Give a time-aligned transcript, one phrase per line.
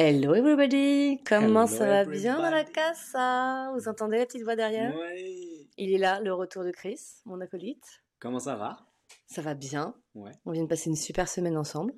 [0.00, 3.72] Hello everybody, comment Hello ça va bien dans la casa?
[3.74, 4.94] Vous entendez la petite voix derrière?
[4.96, 5.66] Ouais.
[5.76, 7.82] Il est là, le retour de Chris, mon acolyte.
[8.20, 8.78] Comment ça va?
[9.26, 9.96] Ça va bien.
[10.14, 10.30] Ouais.
[10.46, 11.94] On vient de passer une super semaine ensemble.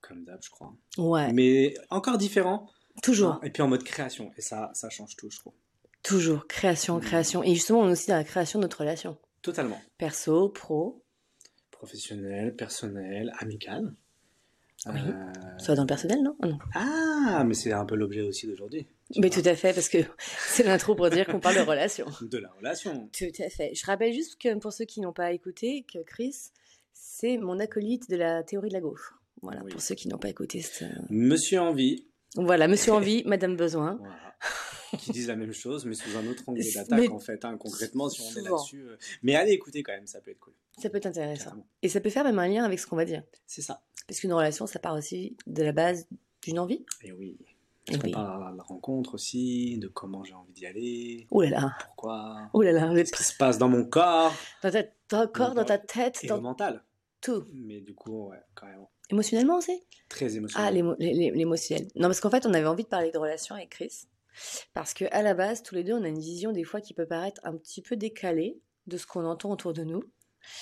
[0.00, 0.74] Comme d'hab, je crois.
[0.98, 2.68] Ouais, Mais encore différent.
[3.00, 4.32] toujours, Et puis en mode création.
[4.36, 5.54] Et ça, ça change tout, je trouve.
[6.02, 7.00] toujours, création, Mm.
[7.00, 7.42] création.
[7.44, 9.16] Et justement, on est aussi dans la création de notre relation.
[9.40, 9.80] Totalement.
[9.98, 11.04] Perso, pro,
[11.70, 13.94] Professionnel, personnel, amical.
[14.86, 14.98] Oui.
[15.08, 16.36] Euh, soit dans le personnel, non?
[16.42, 16.58] Ah, non.
[16.74, 18.86] Ah, mais c'est un peu l'objet aussi d'aujourd'hui.
[19.16, 19.42] Mais vois.
[19.42, 19.98] tout à fait, parce que
[20.48, 22.06] c'est l'intro pour dire qu'on parle de relation.
[22.22, 23.08] De la relation.
[23.16, 23.74] Tout à fait.
[23.74, 26.34] Je rappelle juste que pour ceux qui n'ont pas écouté, que Chris,
[26.94, 29.20] c'est mon acolyte de la théorie de la gaufre.
[29.42, 29.70] Voilà, Oui.
[29.72, 30.62] pour ceux qui n'ont pas écouté.
[30.62, 32.06] ce- Monsieur Envie.
[32.36, 33.96] Voilà, Monsieur Envie, Madame Besoin.
[34.00, 34.16] Voilà.
[34.98, 37.44] qui disent la même chose, mais sous un autre angle Mais- d'attaque, en fait.
[37.44, 38.82] hein, concrètement, si on est là-dessus.
[38.88, 38.96] euh.
[39.22, 40.54] Mais allez écouter quand même, ça peut être cool.
[40.80, 41.44] Ça peut être intéressant.
[41.44, 41.66] Carrément.
[41.82, 43.22] Et ça peut faire même un lien avec ce qu'on va dire.
[43.46, 43.82] C'est ça.
[44.10, 46.08] Parce qu'une relation, ça part aussi de la base
[46.42, 46.84] d'une envie.
[47.02, 47.38] Et oui.
[47.86, 48.12] Parce qu'on oui.
[48.12, 52.50] parle de la rencontre aussi, de comment j'ai envie d'y aller, Oh là là, pourquoi,
[52.52, 55.64] oh là là, ce qui se passe dans mon corps dans ta, ton corps, dans
[55.64, 56.84] ta tête, et dans le mental.
[57.20, 57.44] tout.
[57.54, 58.90] Mais du coup, ouais, carrément.
[59.10, 59.82] Émotionnellement aussi?
[60.08, 60.66] Très émotionnel.
[60.68, 61.88] Ah, l'émo- l'é- l'é- l'émotionnel.
[61.96, 64.06] Non, parce qu'en fait, on avait envie de parler de relations avec Chris.
[64.74, 66.94] Parce que à la base, tous les deux, on a une vision des fois qui
[66.94, 70.02] peut paraître un petit peu décalée de ce qu'on entend autour de nous.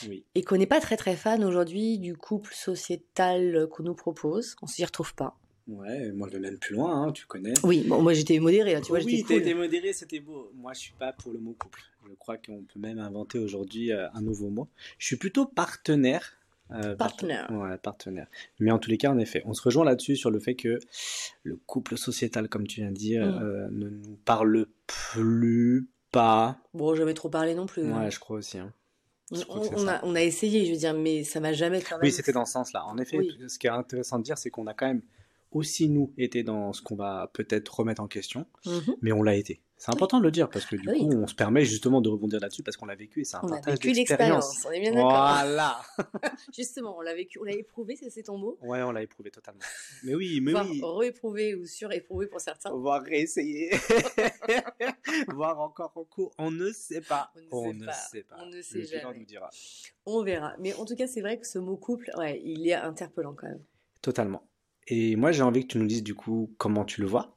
[0.09, 0.25] Oui.
[0.35, 4.57] Et qu'on n'est pas très très fan aujourd'hui du couple sociétal qu'on nous propose.
[4.63, 5.37] On s'y retrouve pas.
[5.69, 7.53] Ouais, moi je vais même plus loin, hein, tu connais.
[7.63, 9.55] Oui, bon, moi j'étais modérée, hein, tu vois, oui, j'étais cool.
[9.61, 10.51] modéré, c'était beau.
[10.55, 11.83] Moi, je suis pas pour le mot couple.
[12.09, 14.67] Je crois qu'on peut même inventer aujourd'hui euh, un nouveau mot.
[14.99, 16.39] Je suis plutôt partenaire.
[16.71, 17.51] euh, Partenaire.
[17.51, 18.29] Ouais, partenaire.
[18.61, 20.79] Mais en tous les cas, en effet, on se rejoint là-dessus sur le fait que
[21.43, 23.43] le couple sociétal, comme tu viens de dire, Mm.
[23.43, 26.59] euh, ne nous parle plus pas.
[26.73, 27.85] Bon, jamais trop parlé non plus.
[27.85, 28.05] hein.
[28.05, 28.57] Ouais, je crois aussi.
[28.59, 28.73] hein.
[29.49, 32.05] On, a, on a essayé, je veux dire, mais ça m'a jamais quand même.
[32.05, 32.85] Oui, c'était dans ce sens-là.
[32.87, 33.39] En effet, Oui.
[33.47, 35.03] ce qui est intéressant de dire, c'est qu'on a quand même
[35.51, 38.97] aussi, nous, été dans ce qu'on va peut-être remettre en question, Mhm.
[39.03, 39.61] mais on l'a été.
[39.81, 40.99] C'est important de le dire parce que du Oui.
[40.99, 43.41] coup, on se permet justement de rebondir là-dessus parce qu'on l'a vécu et c'est un
[43.45, 44.53] On a partage vécu d'expérience.
[44.55, 45.11] l'expérience, on est bien d'accord.
[45.13, 45.81] Voilà.
[46.53, 48.59] Justement, on l'a vécu, on l'a éprouvé, c'est ton mot.
[48.61, 49.61] Ouais, on l'a éprouvé totalement.
[50.03, 50.81] Mais oui, mais Voire oui.
[50.83, 52.73] re-éprouvé ou suréprouvé pour certains.
[52.73, 53.71] On va réessayer.
[55.29, 56.33] Voir encore en cours.
[56.39, 57.31] On ne sait pas.
[57.53, 58.37] On ne sait pas.
[58.41, 59.19] On ne sait bilan jamais.
[59.21, 59.49] nous dira.
[60.07, 60.55] On verra.
[60.59, 63.47] Mais en tout cas, c'est vrai que ce mot couple, ouais, il est interpellant quand
[63.47, 63.63] même.
[64.03, 64.43] Totalement.
[64.89, 67.37] Et moi, j'ai envie que tu nous dises du coup comment tu le vois.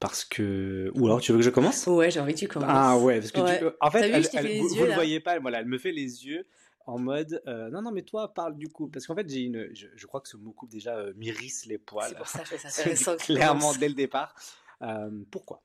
[0.00, 0.90] Parce que.
[0.94, 1.86] Ou alors, tu veux que je commence?
[1.86, 2.70] Ouais, j'ai envie que tu commences.
[2.72, 3.58] Ah ouais, parce que Ouais.
[3.58, 5.92] tu- en fait, vu, elle- elle- vous, vous le voyez pas, voilà, elle me fait
[5.92, 6.46] les yeux
[6.86, 9.70] en mode euh, non non mais toi parle du couple parce qu'en fait j'ai une
[9.72, 12.40] je, je crois que ce mot couple déjà euh, m'irrisse les poils C'est pour ça
[12.40, 13.16] que C'est intéressant.
[13.16, 14.34] clairement dès le départ
[14.82, 15.62] Euh, pourquoi?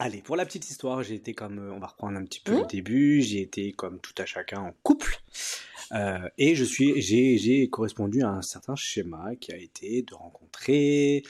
[0.00, 2.54] Allez pour la petite histoire j'ai été comme euh, on va reprendre un petit peu
[2.56, 5.20] Hmm le début j'ai été comme tout à chacun en couple
[5.92, 10.14] Euh, et je suis j'ai j'ai correspondu à un certain schéma qui a été de
[10.14, 11.22] rencontrer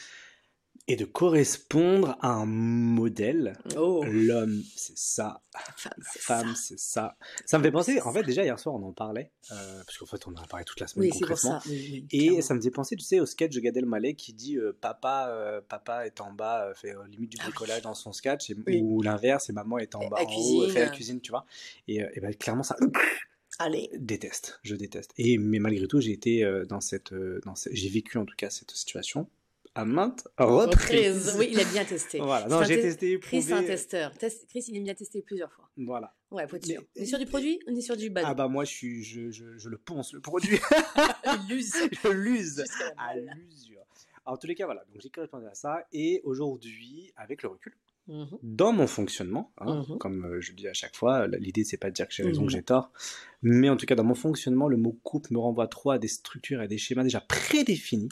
[0.88, 5.40] et de correspondre à un modèle Oh, L'homme, c'est ça.
[5.76, 6.62] femme, La c'est femme, ça.
[6.62, 7.16] c'est ça.
[7.46, 10.06] Ça me fait penser, en fait, déjà hier soir, on en parlait, euh, parce qu'en
[10.06, 11.60] fait, on en a parlé toute la semaine Oui, c'est pour concrètement.
[11.60, 11.68] ça.
[11.70, 12.40] oui, Et clairement.
[12.42, 15.28] ça me faisait penser, tu sais, au sketch de Gad Elmaleh qui dit euh, papa,
[15.28, 18.80] euh, papa est en bas, fait limite du Ah bricolage dans son sketch, et, Oui.
[18.82, 21.20] ou l'inverse, et maman est en bas, en haut, fait la cuisine.
[21.20, 21.46] tu vois.
[21.86, 22.76] Et, et ben, clairement, ça
[23.62, 23.90] Allez.
[23.98, 25.12] déteste, je déteste.
[25.18, 28.24] Et mais malgré tout, j'ai été euh, dans cette, euh, dans cette- j'ai vécu en
[28.24, 29.28] tout cas cette situation
[29.74, 31.28] à maintes reprises.
[31.28, 31.36] Reprise.
[31.38, 32.18] Oui, il a bien testé.
[32.22, 34.12] Voilà, non, j'ai te- testé, Chris, c'est un testeur.
[34.18, 35.70] Test- Chris, il aime bien tester plusieurs fois.
[35.76, 36.12] Voilà.
[36.32, 36.82] Ouais, faut être Mais- sûr.
[36.96, 39.02] On est sur du produit On est sur du bad Ah bah moi je suis
[39.04, 40.58] je, je, je le ponce le produit,
[41.48, 41.74] Il use.
[42.02, 42.64] je l'use
[42.98, 43.84] à l'usure.
[44.24, 47.74] En tous les cas voilà, donc j'ai correspondu à ça et aujourd'hui avec le recul
[48.10, 48.38] Mhm.
[48.42, 49.98] dans mon fonctionnement, hein, Mhm.
[49.98, 52.24] comme euh, je le dis à chaque fois, l'idée c'est pas de dire que j'ai
[52.24, 52.90] raison que j'ai tort,
[53.42, 56.08] mais en tout cas dans mon fonctionnement le mot couple me renvoie trop à des
[56.08, 58.08] structures et des schémas déjà prédéfinis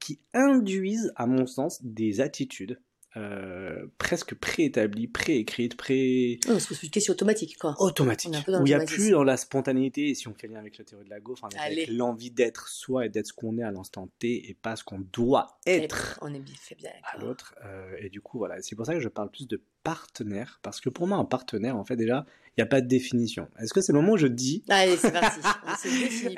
[0.00, 2.80] qui induisent à mon sens des attitudes
[3.16, 7.74] euh, presque préétablies, préécrites, pré Non, c'est une question automatique, quoi.
[7.78, 10.78] automatique, où il n'y a plus dans la spontanéité, et si on fait lien avec
[10.78, 13.70] la théorie de la gaufre, avec, l'envie d'être soi et d'être ce qu'on est à
[13.70, 16.90] l'instant T et pas ce qu'on doit être On est bien fait bien.
[17.12, 17.54] à l'autre.
[17.64, 20.80] Euh, et du coup, voilà, c'est pour ça que je parle plus de partenaire, parce
[20.80, 22.24] que pour moi, un partenaire, en fait, déjà,
[22.56, 23.48] il n'y a pas de définition.
[23.60, 25.40] Est-ce que c'est le moment où je dis, Allez, c'est parti.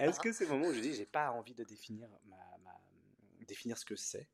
[0.01, 2.81] Est-ce que c'est le moment où je dis, j'ai pas envie de définir ma, ma-
[3.47, 4.27] définir ce que c'est?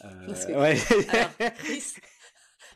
[0.00, 0.78] Parce que- ouais.
[1.08, 1.94] Alors, Chris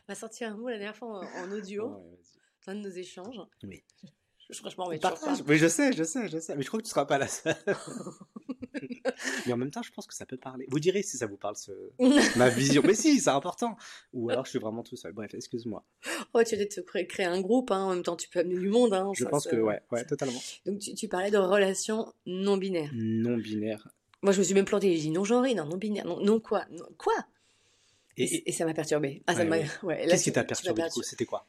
[0.07, 2.17] m'a sorti un mot la dernière fois en, en audio, Ouais,
[2.65, 3.39] dans un de nos échanges.
[3.63, 3.83] Oui.
[4.49, 5.43] Je, mais On toujours partage.
[5.43, 5.51] pas.
[5.51, 6.55] Oui, je sais, je sais, je sais.
[6.55, 7.55] Mais je crois que tu seras pas la seule.
[9.45, 10.65] mais en même temps, je pense que ça peut parler.
[10.69, 11.71] Vous direz si ça vous parle, ce...
[12.37, 12.81] ma vision.
[12.83, 13.77] Mais si, c'est important.
[14.13, 15.13] Ou alors je suis vraiment tout seul.
[15.13, 15.85] Bref, excuse-moi.
[16.33, 17.83] Oh, tu vas peut-être te créer, un groupe, hein.
[17.83, 18.93] en même temps tu peux amener du monde.
[18.93, 19.11] Hein.
[19.13, 20.39] Je Ça, pense que, ouais, totalement.
[20.65, 22.89] Donc tu, tu parlais de relations non binaires.
[22.93, 23.87] Non binaire.
[24.21, 26.39] Moi je me suis même plantée, j'ai dit non genré, non non binaire, non, non
[26.39, 27.13] quoi, non, quoi?
[28.17, 29.23] Et, ça m'a perturbé.
[29.27, 30.05] Ah, ouais, ouais.
[30.09, 31.03] Qu'est-ce qui t'a perturbé du coup?
[31.03, 31.45] C'était quoi?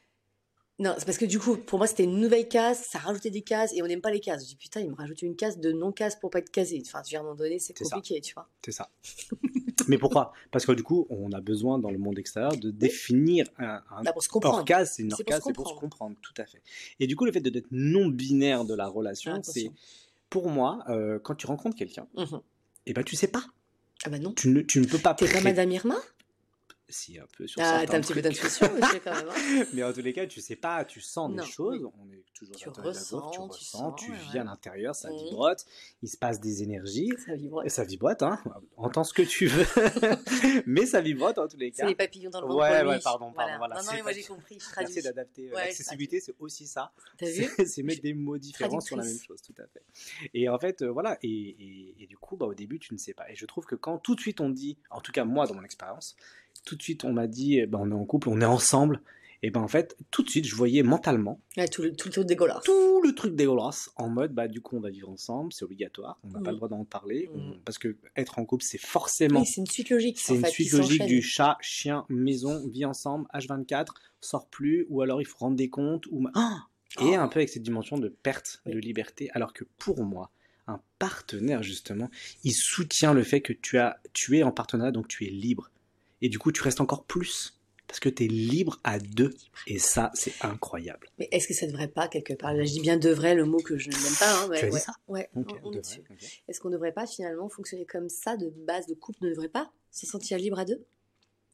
[0.79, 3.43] Non, c'est parce que du coup, pour moi, c'était une nouvelle case, ça rajoutait des
[3.43, 4.43] cases et on n'aime pas les cases.
[4.43, 6.81] Je dis putain, il me rajoute une case de non-case pour pas être casé.
[6.83, 8.49] Enfin, à un moment donné, c'est compliqué, tu vois.
[8.65, 8.89] C'est ça.
[9.87, 10.33] Mais pourquoi?
[10.49, 14.01] Parce que du coup, on a besoin dans le monde extérieur de définir un, un
[14.01, 14.13] bah,
[14.43, 16.63] hors case, c'est une hors case, c'est pour se comprendre, tout à fait.
[16.99, 19.71] Et du coup, le fait d'être non binaire de la relation, c'est
[20.31, 22.37] pour moi, euh, quand tu rencontres quelqu'un, mmh
[22.85, 23.43] eh ben tu sais pas.
[24.03, 24.33] Ah bah non.
[24.33, 25.13] Tu ne, tu ne peux pas.
[25.13, 25.95] T'es pas Madame Irma?
[26.91, 28.67] Si un peu sur ah, t'as un petit peu d'intuition
[29.03, 29.29] quand même.
[29.29, 29.65] Hein.
[29.73, 31.87] Mais en tous les cas, tu sais pas, tu sens des choses.
[31.99, 35.15] On est toujours tu ressens, tu ressens, tu, vis à l'intérieur, ça mmh.
[35.15, 35.65] vibrote,
[36.01, 37.09] il se passe des énergies.
[37.25, 37.65] Ça vibrote.
[37.65, 38.39] Et ça vibrote, hein.
[38.77, 39.65] Entends ce que tu veux.
[40.65, 41.83] mais ça vibrote en tous les cas.
[41.83, 42.59] C'est les papillons dans le ventre.
[42.59, 43.57] Ouais, ouais, pardon, pardon.
[43.57, 43.75] Voilà.
[43.75, 44.57] Non, non, mais moi j'ai compris.
[44.59, 44.93] Je traduis.
[44.93, 45.49] Merci d'adapter.
[45.51, 46.91] Euh, l'accessibilité, c'est aussi ça.
[47.17, 49.83] T'as vu C'est mettre des mots différents sur la même chose, tout à fait.
[50.33, 51.17] Et en fait, euh, voilà.
[51.23, 53.29] Et, et du coup, bah, au début, tu ne sais pas.
[53.29, 55.55] Et je trouve que quand tout de suite on dit, en tout cas moi dans
[55.55, 56.15] mon expérience,
[56.65, 59.01] tout de suite on m'a dit eh ben, on est en couple, on est ensemble.
[59.43, 61.39] Et ben en fait, tout de suite, je voyais mentalement
[61.71, 62.63] tout, le, tout le truc dégueulasse.
[62.63, 66.19] Tout le truc dégueulasse en mode bah du coup on va vivre ensemble, c'est obligatoire,
[66.23, 66.57] on n'a pas le mm.
[66.57, 67.53] droit d'en parler mm.
[67.65, 69.43] parce que être en couple c'est forcément.
[69.43, 70.19] c'est une suite logique.
[70.19, 73.87] C'est une suite logique du chat, chien, maison, vie ensemble, H24,
[74.19, 76.67] sort plus ou alors il faut rendre des comptes ou ah
[76.99, 77.13] et oh.
[77.15, 80.29] un peu avec cette dimension de perte de liberté alors que pour moi
[80.67, 82.11] un partenaire justement
[82.43, 85.70] il soutient le fait que tu as tu es en partenariat donc tu es libre
[86.21, 87.57] et du coup tu restes encore plus
[87.87, 89.33] parce que tu es libre à deux
[89.67, 91.09] et ça c'est incroyable.
[91.19, 93.59] Mais est-ce que ça devrait pas quelque part Là je dis bien devrait le mot
[93.59, 94.43] que je n'aime pas.
[94.43, 94.93] Hein, tu as dit ça?
[95.09, 95.29] Ouais.
[96.47, 99.49] Est-ce qu'on ne devrait pas finalement fonctionner comme ça de base de couple ne devrait
[99.49, 100.85] pas se sentir libre à deux?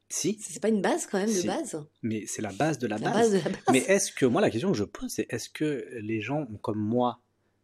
[0.10, 0.38] Si.
[0.40, 1.84] C'est pas une base quand même de base?
[2.04, 3.32] Mais c'est la base de la, la base.
[3.32, 3.64] de la base.
[3.72, 6.80] Mais est-ce que moi la question que je pose c'est est-ce que les gens comme
[6.80, 7.20] moi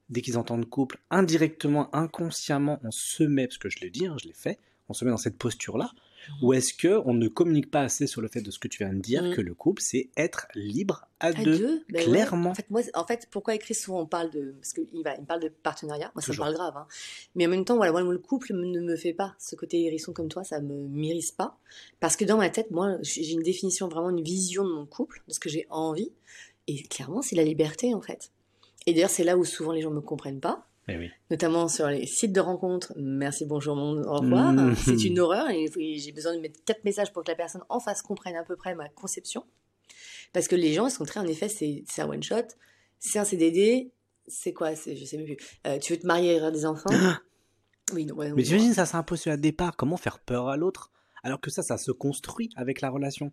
[0.10, 4.18] dès qu'ils entendent couple indirectement inconsciemment on se met parce que je l'ai dit hein,
[4.20, 4.60] je l'ai fait
[4.90, 5.92] on se met dans cette posture là
[6.42, 8.84] ou est-ce que on ne communique pas assez sur le fait de ce que tu
[8.84, 9.36] viens de dire, mm.
[9.36, 13.28] que le couple, c'est être libre à, deux, ben clairement en, fait, moi, en fait,
[13.32, 14.56] pourquoi écrit souvent on parle de...
[14.60, 16.76] Parce qu'il il me parle de partenariat, moi ça me parle grave.
[16.76, 16.88] Hein.
[17.36, 20.12] Mais en même temps, voilà, moi, le couple ne me fait pas ce côté hérisson
[20.12, 21.58] comme toi, ça me m'irise pas.
[22.00, 25.24] Parce que dans ma tête, moi, j'ai une définition, vraiment une vision de mon couple,
[25.28, 26.12] de ce que j'ai envie.
[26.68, 28.32] Et clairement, c'est la liberté, en fait.
[28.86, 31.88] Et d'ailleurs, c'est là où souvent les gens ne me comprennent pas eh Notamment sur
[31.88, 32.94] les sites de rencontres.
[32.98, 34.52] Merci, bonjour, au revoir.
[34.52, 34.76] Mmh.
[34.76, 37.80] C'est une horreur et j'ai besoin de mettre quatre messages pour que la personne en
[37.80, 39.46] face comprenne à peu près ma conception.
[40.34, 42.36] Parce que les gens, ils sont très, en effet, c'est un one shot,
[43.00, 43.92] c'est un CDD,
[44.28, 45.38] c'est quoi Je sais même plus.
[45.68, 46.90] Euh, tu veux te marier et avoir des enfants?
[47.92, 49.76] Oui, non, Mais j'imagine ça s'impose à départ.
[49.76, 50.92] Comment faire peur à l'autre?
[51.22, 53.32] Alors que ça, ça se construit avec la relation.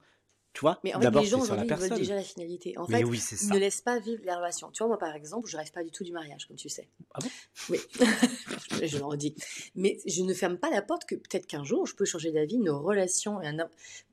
[0.53, 2.77] Tu vois Mais en fait, les gens aujourd'hui, veulent déjà la finalité.
[2.77, 4.71] En fait, oui, ils ne laissent pas vivre la relation.
[4.73, 6.89] Tu vois, moi, par exemple, je rêve pas du tout du mariage, comme tu sais.
[7.15, 7.29] Ah bon?
[7.69, 7.79] Oui,
[8.83, 9.35] je le redis.
[9.77, 12.59] Mais je ne ferme pas la porte que peut-être qu'un jour, je peux changer d'avis,
[12.59, 13.57] nos relations, et un...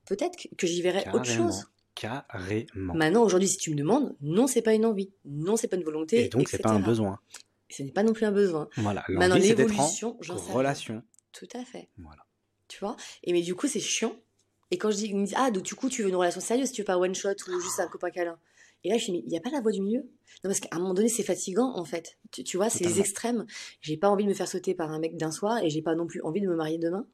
[0.06, 1.66] peut-être que j'y verrai autre chose.
[1.96, 2.94] Carrément.
[2.94, 5.12] Maintenant, aujourd'hui, si tu me demandes, non, c'est pas une envie.
[5.26, 6.26] Non, c'est pas une volonté.
[6.26, 7.20] Et donc, c'est pas un besoin.
[7.70, 8.70] Ce n'est pas non plus un besoin.
[8.78, 9.04] Voilà.
[9.10, 11.04] Maintenant, l'évolution, j'en sais relation.
[11.32, 11.90] Tout à fait.
[11.98, 12.24] Voilà.
[12.68, 12.96] Tu vois?
[13.24, 14.16] Et mais du coup, c'est chiant
[14.72, 16.86] et quand je dis, ah, donc du coup, tu veux une relation sérieuse, tu veux
[16.86, 18.38] pas one shot ou juste un copain câlin.
[18.84, 20.02] Et là, je me dis, il n'y a pas la voie du milieu?
[20.44, 22.18] Non, parce qu'à un moment donné, c'est fatigant, en fait.
[22.32, 23.46] Tu, vois, c'est les extrêmes.
[23.82, 25.96] J'ai pas envie de me faire sauter par un mec d'un soir et j'ai pas
[25.96, 27.08] non plus envie de me marier demain.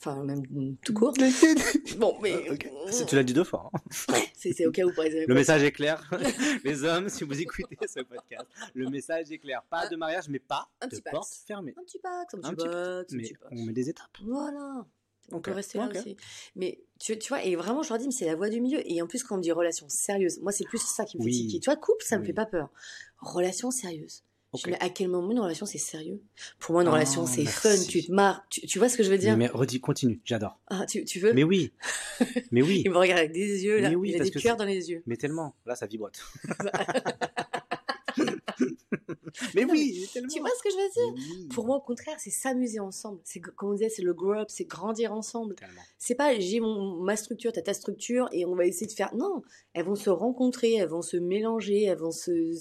[0.00, 0.42] Enfin, même
[0.84, 1.14] tout court.
[1.98, 2.34] bon, mais.
[2.50, 3.70] Ah, tu l'as dit deux fois.
[3.72, 4.14] Hein.
[4.34, 6.10] c'est au cas où pour les Le message est clair.
[6.64, 9.62] les hommes, si vous écoutez ce podcast, le message est clair.
[9.70, 11.74] Pas de mariage, mais pas de porte fermée.
[11.78, 14.18] Un petit pax, un petit, un Mais on met des étapes.
[14.22, 14.84] Voilà.
[15.32, 16.16] On peut rester là aussi.
[16.56, 18.80] Mais tu, tu, vois, et vraiment, je leur dis, mais c'est la voie du milieu.
[18.90, 21.24] Et en plus, quand on me dit relation sérieuse, moi, c'est plus ça qui me
[21.24, 21.60] fait tiquer.
[21.60, 22.70] Tu vois, couple, ça me fait pas peur.
[23.18, 24.22] Relation sérieuse.
[24.66, 26.22] Mais à quel moment une relation c'est sérieux?
[26.60, 28.46] Pour moi, une relation ah, c'est fun, tu te marres.
[28.48, 29.36] Tu, vois ce que je veux dire?
[29.36, 30.60] Mais, redis, continue, j'adore.
[30.68, 31.32] Ah, tu, tu, veux?
[31.32, 31.72] Mais oui.
[32.52, 32.82] Mais oui.
[32.84, 33.90] il me regarde avec des yeux là.
[33.90, 35.02] Mais oui, il a des cœurs dans les yeux.
[35.06, 35.56] Mais tellement.
[35.66, 36.20] Là, ça vibrote.
[39.66, 41.48] mais oui, Tu vois ce que je veux dire?
[41.50, 43.20] Pour moi, au contraire, c'est s'amuser ensemble.
[43.24, 45.56] C'est comme on disait, c'est le grow up, c'est grandir ensemble.
[45.98, 49.14] C'est pas j'ai mon ma structure, t'as ta structure et on va essayer de faire.
[49.14, 49.42] Non,
[49.72, 52.52] elles vont se rencontrer, elles vont se mélanger, elles vont se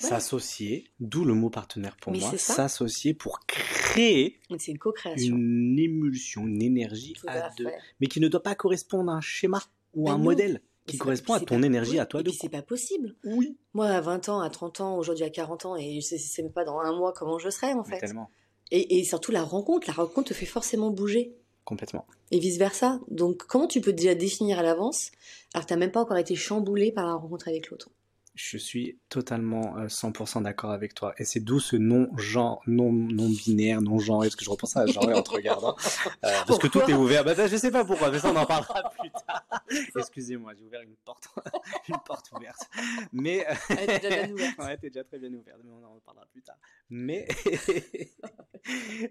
[0.00, 5.36] s'associer, d'où le mot partenaire pour moi, s'associer pour créer une, co-création.
[5.36, 7.66] une émulsion, une énergie à, deux,
[8.00, 9.62] mais qui ne doit pas correspondre à un schéma
[9.94, 12.30] ou à un modèle qui correspond à ton énergie, à toi de.
[12.30, 13.14] c'est pas possible.
[13.24, 13.56] Oui.
[13.74, 16.42] Moi, à 20 ans, à 30 ans, aujourd'hui à 40 ans, et je sais, sais
[16.42, 17.98] même pas dans un mois comment je serai en fait.
[17.98, 18.30] tellement.
[18.70, 21.34] Et, et, surtout la rencontre, la rencontre te fait forcément bouger.
[21.64, 22.06] Complètement.
[22.30, 23.00] Et vice versa.
[23.08, 25.10] Donc, comment tu peux déjà définir à l'avance
[25.54, 27.90] alors que t'as même pas encore été chamboulé par la rencontre avec l'autre?
[28.36, 31.12] Je suis totalement euh, 100% d'accord avec toi.
[31.18, 34.24] Et c'est d'où ce non-genre, non-binaire, non-genre.
[34.24, 35.76] Est-ce que je repense à genre en te regardant
[36.24, 37.24] Euh, Parce que tout est ouvert.
[37.24, 39.44] Bah, je sais pas pourquoi, mais ça, on en parlera plus tard.
[39.96, 41.28] Excusez-moi, j'ai ouvert une porte,
[41.88, 42.68] une porte ouverte.
[43.12, 43.44] Mais.
[43.50, 44.54] euh, Elle était déjà bien ouverte.
[44.58, 46.56] ouais, t'es déjà très bien ouverte, mais on en reparlera plus tard.
[46.88, 47.26] Mais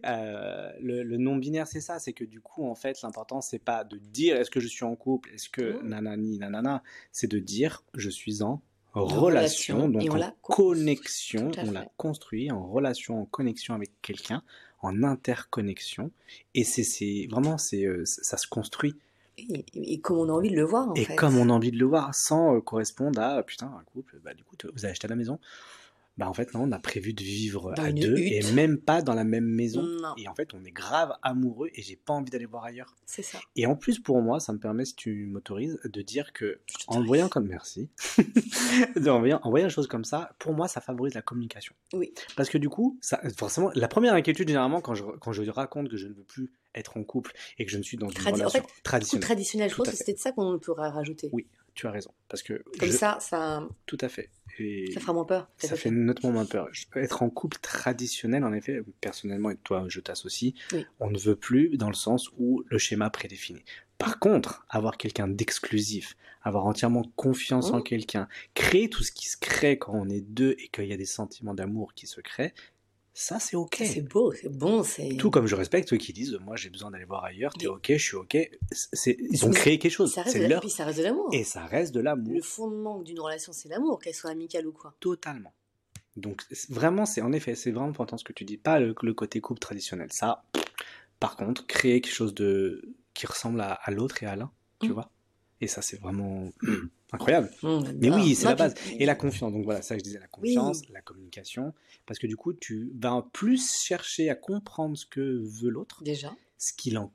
[0.05, 3.83] euh, le, le non-binaire, c'est ça, c'est que du coup, en fait, l'important, c'est pas
[3.83, 5.87] de dire est-ce que je suis en couple, est-ce que Mm.
[5.89, 8.61] nanani, nanana, c'est de dire je suis en
[8.93, 14.43] relation, relation, donc en connexion, on la construit en relation, en connexion avec quelqu'un,
[14.81, 16.11] en interconnexion,
[16.55, 18.95] et c'est vraiment, c'est euh, ça se construit.
[19.37, 21.15] Et, et comme on a envie de le voir, en et fait.
[21.15, 24.33] comme on a envie de le voir sans euh, correspondre à putain un couple, bah
[24.33, 25.39] du coup vous avez acheté la maison,
[26.19, 28.31] bah en fait non on a prévu de vivre Dans à deux hutte.
[28.49, 30.13] et même pas dans la même maison Non.
[30.17, 32.93] et en fait on est grave amoureux et j'ai pas envie d'aller voir ailleurs.
[33.05, 33.39] C'est ça.
[33.55, 37.01] Et en plus pour moi ça me permet si tu m'autorises de dire que en
[37.03, 37.89] voyant comme merci,
[39.07, 41.73] en voyant en voyant des choses comme ça, pour moi ça favorise la communication.
[41.93, 42.13] Oui.
[42.35, 45.89] Parce que du coup ça forcément la première inquiétude généralement quand je quand je raconte
[45.89, 48.13] que je ne veux plus être en couple et que je ne suis dans une
[48.13, 49.25] Tradi- en relation fait, Coup traditionnelle.
[49.25, 51.29] traditionnel, je pense que c'était de ça qu'on pourrait rajouter.
[51.31, 54.29] Oui, tu as raison parce que Comme je- ça, ça, tout à fait.
[54.59, 55.49] Et ça fera moins peur.
[55.57, 56.69] ça fait nettement moins peur.
[56.95, 60.85] Être en couple traditionnel, en effet, personnellement, et toi, je t'associe, Oui.
[60.99, 63.61] on ne veut plus dans le sens où le schéma prédéfini.
[63.97, 67.83] Par contre, avoir quelqu'un d'exclusif, avoir entièrement confiance en Mhm.
[67.83, 70.97] quelqu'un, créer tout ce qui se crée quand on est deux et qu'il y a
[70.97, 72.53] des sentiments d'amour qui se créent,
[73.21, 73.75] ça c'est ok.
[73.83, 75.17] C'est beau, c'est bon, c'est.
[75.17, 77.85] Tout comme je respecte ceux qui disent moi j'ai besoin d'aller voir ailleurs, t'es ok,
[77.89, 78.37] je suis ok.
[78.71, 81.27] C'est, ils ont créé quelque chose, Ça reste c'est leur puis ça reste de l'amour.
[81.33, 82.33] et ça reste de l'amour.
[82.33, 84.93] Le fondement d'une relation, c'est l'amour, qu'elle soit amicale ou quoi.
[85.01, 85.53] Totalement.
[86.15, 88.95] Donc c'est- vraiment, c'est en effet, c'est vraiment important ce que tu dis, pas le,
[89.01, 90.07] le côté couple traditionnel.
[90.13, 90.45] Ça,
[91.19, 94.49] par contre, créer quelque chose de qui ressemble à, à l'autre et à l'un,
[94.81, 94.93] tu Mm.
[94.93, 95.11] vois.
[95.61, 96.49] Et ça, c'est vraiment
[97.11, 97.49] incroyable.
[97.63, 98.73] Mmh, Mais oui, c'est la base.
[98.97, 99.51] Et la confiance.
[99.51, 101.73] Donc voilà, ça je disais, la confiance, la communication,
[102.05, 106.33] parce que du coup, tu vas plus chercher à comprendre ce que veut l'autre, Déjà.
[106.57, 107.11] ce qu'il en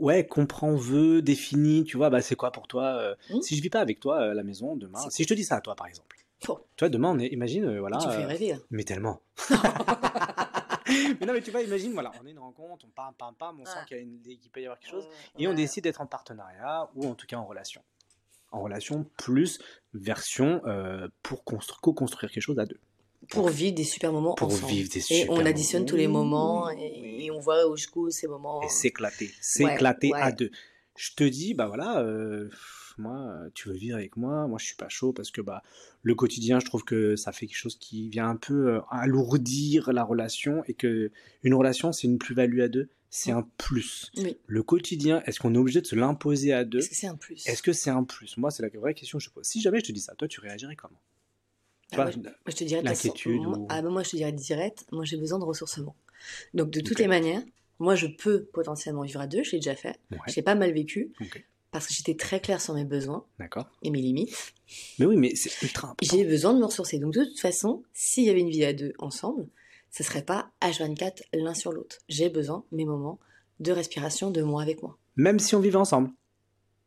[0.00, 3.40] ouais comprend veut définit tu vois bah c'est quoi pour toi euh, Mm.
[3.42, 5.44] si je vis pas avec toi euh, à la maison demain si je te dis
[5.44, 6.16] ça à toi par exemple
[6.48, 8.48] Oh, tu vois demain on est imagine euh, voilà tu fais rêver.
[8.54, 8.58] là.
[8.70, 9.22] mais tellement.
[11.20, 13.56] mais non, mais tu vois, imagine, voilà, on est une rencontre, on parle, parle, parle,
[13.60, 15.06] on sent qu'il qu'il peut y avoir quelque chose,
[15.38, 17.82] et on décide d'être en partenariat ou en tout cas en relation.
[18.52, 19.58] En relation plus
[19.94, 22.78] version euh, pour constru- co-construire quelque chose à deux.
[23.30, 24.70] Pour vivre des super moments Pour ensemble.
[24.70, 25.88] vivre des Et super on additionne moments.
[25.90, 28.62] tous les moments et, et on voit jusqu'où ces moments.
[28.62, 30.20] Et s'éclater, s'éclater ouais.
[30.20, 30.50] à deux.
[30.96, 32.48] Je te dis, bah voilà, euh,
[32.98, 35.62] moi, euh, tu veux vivre avec moi, moi je suis pas chaud parce que bah
[36.02, 39.92] le quotidien, je trouve que ça fait quelque chose qui vient un peu euh, alourdir
[39.92, 41.10] la relation et que
[41.42, 44.10] une relation, c'est une plus-value à deux, c'est un plus.
[44.18, 44.36] Oui.
[44.46, 47.16] Le quotidien, est-ce qu'on est obligé de se l'imposer à deux Est-ce que c'est un
[47.16, 47.46] plus?
[47.46, 48.36] Est-ce que c'est un plus?
[48.36, 49.46] Moi, c'est la vraie question que je pose.
[49.46, 51.00] Si jamais je te dis ça, toi, tu réagirais comment?
[51.92, 54.32] Ah, moi, je- Moi, je te dirais façon, ou- Ah, ben, moi, je te dirais
[54.32, 55.94] direct, moi, j'ai besoin de ressourcement.
[56.54, 57.42] Donc, de toutes les manières,
[57.78, 59.98] moi, je peux potentiellement vivre à deux, je l'ai déjà fait.
[60.10, 61.12] Ouais, Je l'ai pas mal vécu
[61.74, 63.68] parce que j'étais très claire sur mes besoins d'accord.
[63.82, 64.54] et mes limites.
[65.00, 66.16] Mais oui, mais c'est ultra important.
[66.16, 67.00] J'ai besoin de me ressourcer.
[67.00, 69.48] Donc, de toute façon, s'il y avait une vie à deux ensemble,
[69.90, 71.98] ce serait pas H24 l'un sur l'autre.
[72.08, 73.18] J'ai besoin mes moments
[73.58, 74.96] de respiration de moi avec moi.
[75.16, 76.10] Même si on vivait ensemble,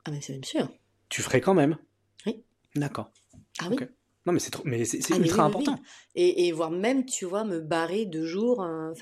[0.06, 0.70] Ah, mais c'est même sûr.
[1.10, 1.78] tu ferais quand même
[2.26, 2.42] Oui.
[2.76, 3.12] D'accord.
[3.60, 3.76] Ah oui.
[4.26, 4.64] Non, mais c'est trop...
[4.66, 5.64] mais c'est c'est Ah, mais ultra oui, oui, oui.
[5.70, 5.84] important.
[6.16, 8.62] Et, et voire même, tu vois, me barrer deux jours.
[8.64, 8.94] euh,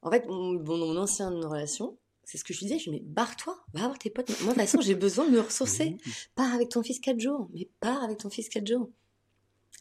[0.00, 1.97] en fait, mon ancienne relation,
[2.30, 2.78] c'est ce que je lui disais.
[2.78, 4.28] Je lui dis, mais barre-toi, va voir tes potes.
[4.42, 5.96] Moi, de toute façon, j'ai besoin de me ressourcer.
[6.34, 7.48] Pars avec ton fils quatre jours.
[7.54, 8.90] Mais pars avec ton fils quatre jours.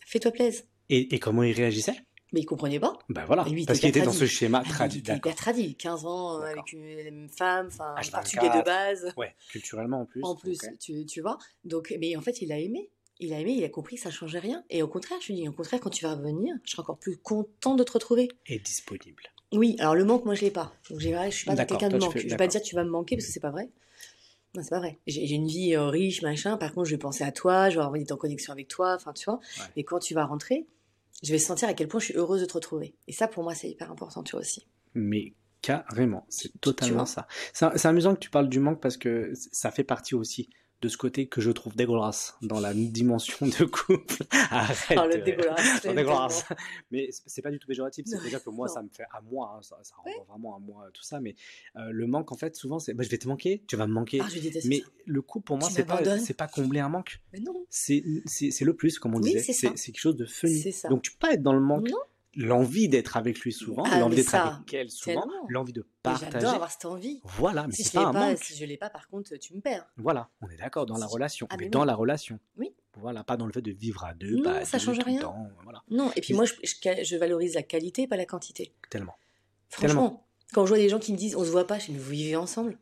[0.05, 0.63] Fais-toi plaisir.
[0.87, 1.97] Et, et comment il réagissait?
[2.31, 2.97] Mais il comprenait pas.
[3.09, 5.31] Ben voilà, lui, il parce qu'il était dans ce schéma Ah, il était D'accord.
[5.31, 5.75] hyper tradi.
[5.75, 8.11] 15 ans euh, avec une, femme, enfin, un H24.
[8.11, 9.13] portugais de base.
[9.17, 10.23] Ouais, culturellement en plus.
[10.23, 11.37] En plus, tu, tu vois.
[11.65, 12.89] Donc, mais en fait, il a aimé.
[13.19, 14.63] Il a aimé, il a compris que ça changeait rien.
[14.69, 16.99] Et au contraire, je lui dis, au contraire, quand tu vas revenir, je serai encore
[16.99, 18.29] plus content de te retrouver.
[18.45, 19.23] Et disponible.
[19.53, 20.73] Oui, alors le manque, moi, je l'ai pas.
[20.89, 22.13] Donc, j'ai, je suis pas quelqu'un de manque.
[22.13, 23.69] fais- Je vais pas dire tu vas me manquer parce que c'est pas vrai.
[24.55, 24.97] Non, c'est pas vrai.
[25.07, 26.57] J'ai, une vie euh, riche, machin.
[26.57, 28.67] Par contre, je vais penser à toi, je vais avoir envie d'être en connexion avec
[28.67, 28.95] toi.
[28.95, 29.39] Enfin, tu vois.
[29.59, 29.65] Ouais.
[29.75, 30.65] Et quand tu vas rentrer,
[31.23, 32.95] je vais sentir à quel point je suis heureuse de te retrouver.
[33.07, 34.65] Et ça, pour moi, c'est hyper important, tu vois aussi.
[34.93, 37.27] Mais carrément, c'est totalement ça.
[37.53, 40.49] C'est amusant que tu parles du manque parce que ça fait partie aussi
[40.81, 44.23] de ce côté que je trouve dégueulasse dans la dimension de couple.
[44.51, 44.91] Arrête.
[44.91, 45.81] Alors, le euh, dégueulasse.
[45.83, 46.45] Dégueulasse.
[46.91, 48.73] Mais c'est c'est pas du tout péjoratif, Non, c'est-à-dire que moi, non.
[48.73, 51.35] ça me fait à moi, hein, ça, ça renvoie vraiment à moi, tout ça, mais
[51.75, 53.93] euh, le manque, en fait, souvent, c'est bah, je vais te manquer, tu vas me
[53.93, 54.19] manquer.
[54.23, 54.85] Ah, je déteste mais ça.
[55.05, 57.21] le couple, pour moi, c'est pas, c'est pas combler un manque.
[57.33, 57.65] Mais non.
[57.69, 59.39] C'est c'est- c'est le plus, comme on Oui, disait.
[59.41, 60.71] c'est C'est c'est quelque chose de funny.
[60.71, 60.89] C'est.
[60.89, 61.89] Donc, tu peux pas être dans le manque.
[61.89, 61.97] Non.
[62.39, 66.31] L'envie d'être avec lui souvent, Ah, l'envie d'être avec elle souvent, l'envie de partager.
[66.33, 67.19] J'adore avoir cette envie.
[67.23, 68.37] Voilà, mais Si c'est pas un pas, manque.
[68.43, 69.87] si je l'ai pas, par contre, tu me perds.
[69.97, 71.47] Voilà, on est d'accord dans la relation.
[71.49, 72.39] Ah, mais mais dans la relation.
[72.57, 72.69] Oui.
[72.95, 74.35] Voilà, pas dans le fait de vivre à deux.
[74.35, 75.19] Non, pas à ça deux change tout rien.
[75.19, 78.25] temps, voilà, Non, et puis Mais- moi, je, je- je valorise la qualité, pas la
[78.25, 78.71] quantité.
[78.91, 79.15] tellement.
[79.69, 81.97] Franchement, quand je vois des gens qui me disent on se voit pas, je dis
[81.97, 82.77] vous vivez ensemble?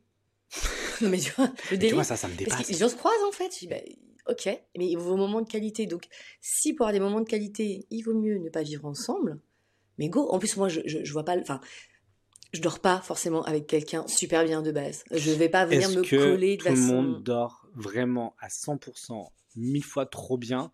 [1.02, 2.68] Non, mais tu vois, le tu vois, ça, ça me Parce dépasse.
[2.68, 3.54] que les gens se croisent en fait.
[3.54, 3.76] Je dis, bah,
[4.30, 4.46] ok,
[4.78, 5.88] mais il vos moments de qualité.
[5.88, 6.06] Donc,
[6.40, 9.40] si pour avoir des moments de qualité, il vaut mieux ne pas vivre ensemble,
[9.98, 10.28] mais go.
[10.30, 11.36] En plus, moi, je, je, je vois pas.
[11.36, 11.62] le- Enfin,
[12.54, 15.04] je dors pas forcément avec quelqu'un super bien de base.
[15.12, 16.88] Je vais pas venir me que coller de tout le façon.
[17.02, 20.72] monde dort vraiment à 100%, mille fois trop bien,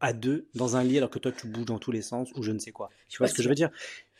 [0.00, 2.42] à deux, dans un lit, alors que toi, tu bouges dans tous les sens, ou
[2.42, 2.90] je ne sais quoi?
[3.08, 3.70] Tu vois ce que je veux dire?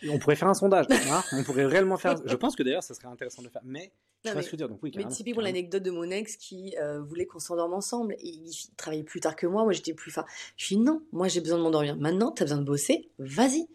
[0.09, 0.87] On pourrait faire un sondage.
[1.11, 1.23] hein?
[1.33, 2.17] On pourrait réellement faire.
[2.25, 3.63] Je pense que d'ailleurs, ça serait intéressant de le faire.
[3.65, 3.93] Mais
[4.25, 4.69] Non, mais- ce que je veux dire?
[4.69, 8.15] Donc oui, Mais typiquement l'anecdote de mon ex qui euh, voulait qu'on s'endorme ensemble.
[8.21, 10.25] Et il travaillait plus tard que moi, moi j'étais plus fin.
[10.57, 11.97] Je lui dis non, moi j'ai besoin de m'endormir.
[11.97, 13.67] Maintenant, t'as besoin de bosser, vas-y.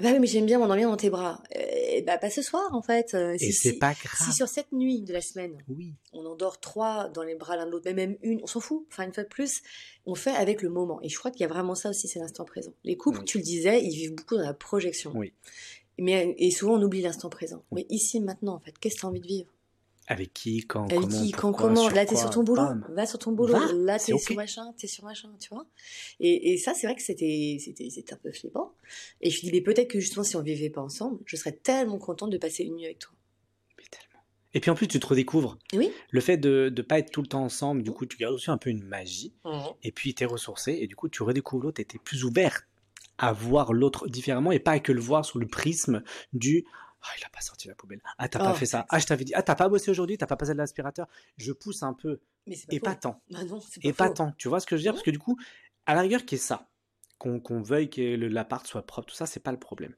[0.00, 1.42] Bah oui, mais j'aime bien m'endormir dans tes bras.
[1.54, 3.12] Euh, bah pas ce soir en fait.
[3.14, 4.26] Euh, Et si- c'est si- pas grave.
[4.26, 5.92] Si sur cette nuit de la semaine, Oui.
[6.14, 8.86] on endort trois dans les bras l'un de l'autre, mais même une, on s'en fout.
[8.90, 9.60] Enfin, une fois de plus,
[10.06, 10.98] on fait avec le moment.
[11.02, 12.72] Et je crois qu'il y a vraiment ça aussi, c'est l'instant présent.
[12.84, 13.24] Les couples, Oui.
[13.26, 15.12] tu le disais, ils vivent beaucoup dans la projection.
[15.14, 15.32] Oui.
[15.98, 17.62] Mais, et souvent, on oublie l'instant présent.
[17.70, 17.86] Oui.
[17.90, 19.50] Mais ici, maintenant, en fait, qu'est-ce que tu as envie de vivre?
[20.08, 21.88] Avec qui, quand, Avec comment, qui, quand, pourquoi, comment?
[21.90, 22.62] Là, t'es sur ton boulot?
[22.62, 22.86] bam.
[22.90, 23.52] Va sur ton boulot.
[23.52, 25.66] Va, Là, t'es sur machin, t'es sur machin, tu vois?
[26.18, 28.74] Et, et ça, c'est vrai que c'était, c'était, c'était un peu flippant.
[29.20, 31.52] Et je me dis, mais peut-être que justement, si on vivait pas ensemble, je serais
[31.52, 33.12] tellement contente de passer une nuit avec toi.
[33.78, 34.24] Mais tellement.
[34.54, 35.56] Et puis en plus, tu te redécouvres.
[35.72, 35.90] Oui.
[36.10, 38.50] Le fait de ne pas être tout le temps ensemble, du coup, tu gardes aussi
[38.50, 39.34] un peu une magie.
[39.84, 40.78] Et puis, tu es ressourcé.
[40.80, 42.62] Et du coup, tu redécouvres l'autre et tu es plus ouvert
[43.18, 46.64] à voir l'autre différemment et pas que le voir sous le prisme du
[47.02, 48.00] Ah, il a pas sorti la poubelle.
[48.18, 48.86] Ah, t'as pas Oh, fait ça.
[48.88, 49.32] Ah, je t'avais dit.
[49.34, 51.08] Ah, t'as pas bossé aujourd'hui, t'as pas passé de l'aspirateur.
[51.36, 52.20] Je pousse un peu.
[52.46, 52.84] Mais c'est pas Et faux.
[52.84, 53.22] pas tant.
[53.30, 54.32] Bah non, c'est pas Et pas tant.
[54.38, 54.92] Tu vois ce que je veux dire?
[54.92, 55.36] Parce que du coup,
[55.86, 56.68] à la rigueur, qui est ça,
[57.18, 59.94] qu'on qu'on veuille que l'appart soit propre, tout ça, c'est pas le problème.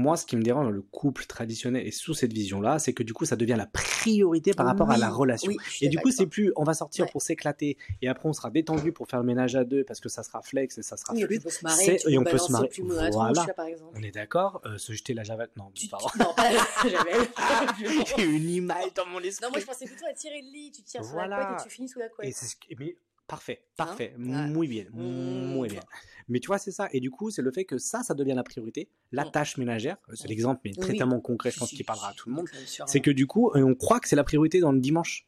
[0.00, 3.02] Moi, ce qui me dérange dans le couple traditionnel et sous cette vision-là, c'est que
[3.02, 5.50] du coup, ça devient la priorité par rapport à la relation.
[5.52, 7.10] oui, Et du coup, c'est plus on va sortir Ouais.
[7.12, 10.08] pour s'éclater et après on sera détendu pour faire le ménage à deux parce que
[10.08, 11.40] ça sera flex et ça sera Oui, fluide.
[11.40, 12.70] on peut se marrer, et on peut se marrer.
[13.12, 13.44] Voilà.
[13.46, 13.92] là, par exemple.
[13.96, 16.06] On est d'accord euh, Se jeter la javette Non, Tu- pardon.
[16.18, 16.60] Non, pas la.
[18.16, 19.44] J'ai une image dans mon esprit.
[19.44, 20.72] Non, moi je pensais plutôt à tirer le lit.
[20.74, 21.44] Tu tires sur la Voilà.
[21.46, 22.34] couette et tu finis sous la Et couette.
[22.34, 22.96] c'est ce qui- mais
[23.30, 23.66] parfait, Hein?
[23.76, 24.46] parfait, Ouais.
[24.48, 25.54] muy bien, Mmh.
[25.54, 25.80] muy bien.
[26.28, 26.88] Mais tu vois, c'est ça.
[26.92, 28.88] Et du coup, c'est le fait que ça, ça devient la priorité.
[29.12, 29.30] La Mmh.
[29.32, 30.98] tâche ménagère, euh, c'est l'exemple, mais très Oui.
[30.98, 32.46] tellement concret, je pense qu'il parlera à tout le monde.
[32.86, 35.26] C'est que du coup, euh, on croit que c'est la priorité dans le dimanche.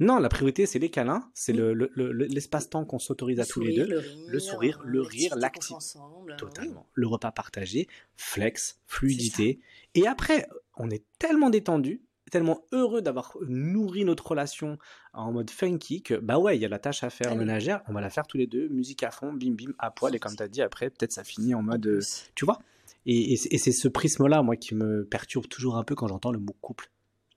[0.00, 1.58] Non, la priorité, c'est les câlins, c'est Oui.
[1.58, 3.84] le- le- le- le- l'espace-temps qu'on s'autorise à tous les deux.
[3.86, 6.36] Le, rire, le sourire, le l'activité rire, qu'on l'acti- fait ensemble.
[6.38, 6.86] Totalement.
[6.94, 9.58] Le repas partagé, flex, fluidité.
[9.96, 14.78] Et après, on est tellement détendu, tellement heureux d'avoir nourri notre relation
[15.12, 17.40] en mode funky que, bah ouais, il y a la tâche à faire Allez.
[17.40, 20.14] ménagère, on va la faire tous les deux, musique à fond, bim bim, à poil,
[20.14, 22.00] et comme tu as dit, après, peut-être ça finit en mode, euh,
[22.34, 22.58] tu vois
[23.06, 26.08] Et, et c'est et c'est ce prisme-là, moi, qui me perturbe toujours un peu quand
[26.08, 26.90] j'entends le mot couple.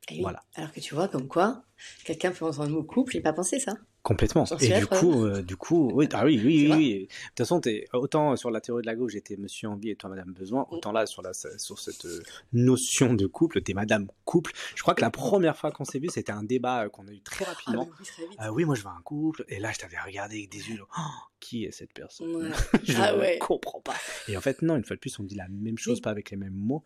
[0.09, 0.21] Et oui.
[0.21, 0.41] Voilà.
[0.55, 1.63] Alors que tu vois, comme quoi,
[2.03, 3.73] quelqu'un peut entendre le mot couple et pas penser ça.
[4.03, 4.45] Complètement.
[4.59, 6.99] Et du coup, euh, du coup, oui, ah oui, oui, oui, oui.
[7.01, 7.61] De toute façon,
[7.93, 10.73] autant sur la théorie de la gauche, j'étais Monsieur Envie et toi Madame Besoin, Mm.
[10.73, 14.53] autant là sur la, sur cette euh, notion de couple, t'es Madame Couple.
[14.75, 17.11] Je crois que la première fois qu'on s'est vu, c'était un débat euh, qu'on a
[17.11, 17.87] eu très Ah, rapidement.
[17.99, 18.23] oui, très.
[18.39, 19.45] Ah oui, moi je veux un couple.
[19.49, 20.79] Et là, je t'avais regardé avec des yeux.
[20.97, 21.01] Oh,
[21.39, 22.35] qui est cette personne?
[22.35, 22.49] Ouais.
[22.83, 23.37] Je Ah ne ouais.
[23.39, 23.95] comprends pas.
[24.27, 26.01] Et en fait, non, une fois de plus, on dit la même chose, Oui.
[26.01, 26.83] pas avec les mêmes mots,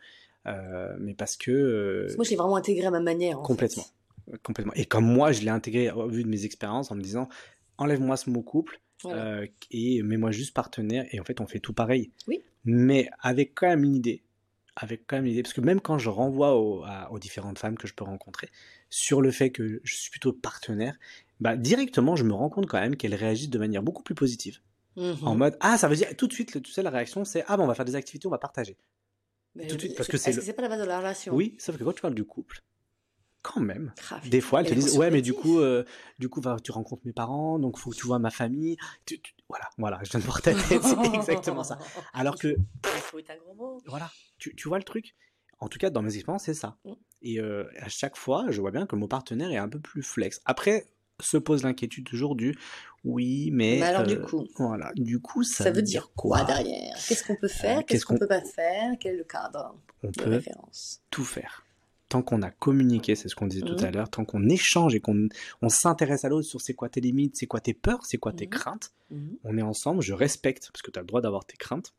[0.48, 3.40] euh, mais parce que Moi, je l'ai vraiment intégré à ma manière.
[3.40, 3.84] en Complètement.
[3.84, 3.90] fait.
[4.44, 4.74] Complètement.
[4.76, 7.28] Et comme moi, je l'ai intégré au vu de mes expériences en me disant,
[7.78, 9.24] enlève-moi ce mot couple Voilà.
[9.42, 11.06] euh, et mets-moi juste partenaire.
[11.12, 12.12] Et en fait, on fait tout pareil.
[12.28, 12.42] Oui.
[12.64, 14.24] Mais avec quand même une idée.
[14.76, 15.44] Avec quand même une idée.
[15.44, 18.50] Parce que même quand je renvoie aux, à- aux différentes femmes que je peux rencontrer
[18.90, 20.98] sur le fait que je suis plutôt partenaire,
[21.40, 24.60] bah, directement, je me rends compte quand même qu'elles réagissent de manière beaucoup plus positive.
[24.98, 25.18] Mhm.
[25.24, 27.58] En mode, ah, ça veut dire tout de suite, tu sais, la réaction, c'est, ah,
[27.58, 28.78] bon, on va faire des activités, on va partager.
[29.56, 30.86] Mais tout de suite, parce que c'est Est-ce le- que c'est pas la base de
[30.86, 32.62] la relation Oui, sauf que quand tu parles du couple,
[33.46, 33.94] quand même,
[34.26, 35.84] des fois, elles te disent ouais, mais du coup, euh,
[36.20, 38.76] du coup, tu rencontres mes parents, donc faut que tu vois ma famille.
[39.06, 41.78] Tu- tu- voilà, voilà, je viens de voir ta tête, c'est exactement ça.
[42.14, 42.56] Alors que,
[43.86, 45.16] voilà, tu, tu vois le truc?
[45.60, 46.78] En tout cas, dans mes expériences, c'est ça.
[46.86, 46.94] Mm.
[47.22, 50.04] Et euh, à chaque fois, je vois bien que mon partenaire est un peu plus
[50.04, 50.42] flex.
[50.46, 50.88] Après,
[51.22, 52.58] se pose l'inquiétude toujours du
[53.04, 53.78] oui, mais.
[53.80, 56.96] Mais alors, du euh, coup, Voilà, du coup, ça, ça, veut dire quoi derrière?
[57.08, 57.86] Qu'est-ce qu'on peut faire?
[57.86, 58.94] Qu'est-ce qu'on- peut pas faire?
[59.00, 61.02] Quel est le cadre On de peut référence?
[61.12, 61.65] tout faire.
[62.10, 63.84] Tant qu'on a communiqué, c'est ce qu'on disait tout Mhm.
[63.86, 65.28] à l'heure, tant qu'on échange et qu'on
[65.62, 68.32] on s'intéresse à l'autre sur c'est quoi tes limites, c'est quoi tes peurs, c'est quoi
[68.32, 68.50] tes Mhm.
[68.52, 69.38] craintes, Mhm.
[69.44, 71.94] on est ensemble, je respecte, parce que tu as le droit d'avoir tes craintes,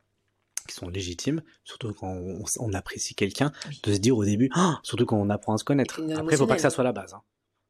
[0.68, 3.80] qui sont légitimes, surtout quand on, on apprécie quelqu'un, Oui.
[3.82, 6.00] de se dire au début, Ah surtout quand on apprend à se connaître.
[6.16, 7.14] Après, il faut pas que ça soit la base.
[7.14, 7.22] Hein.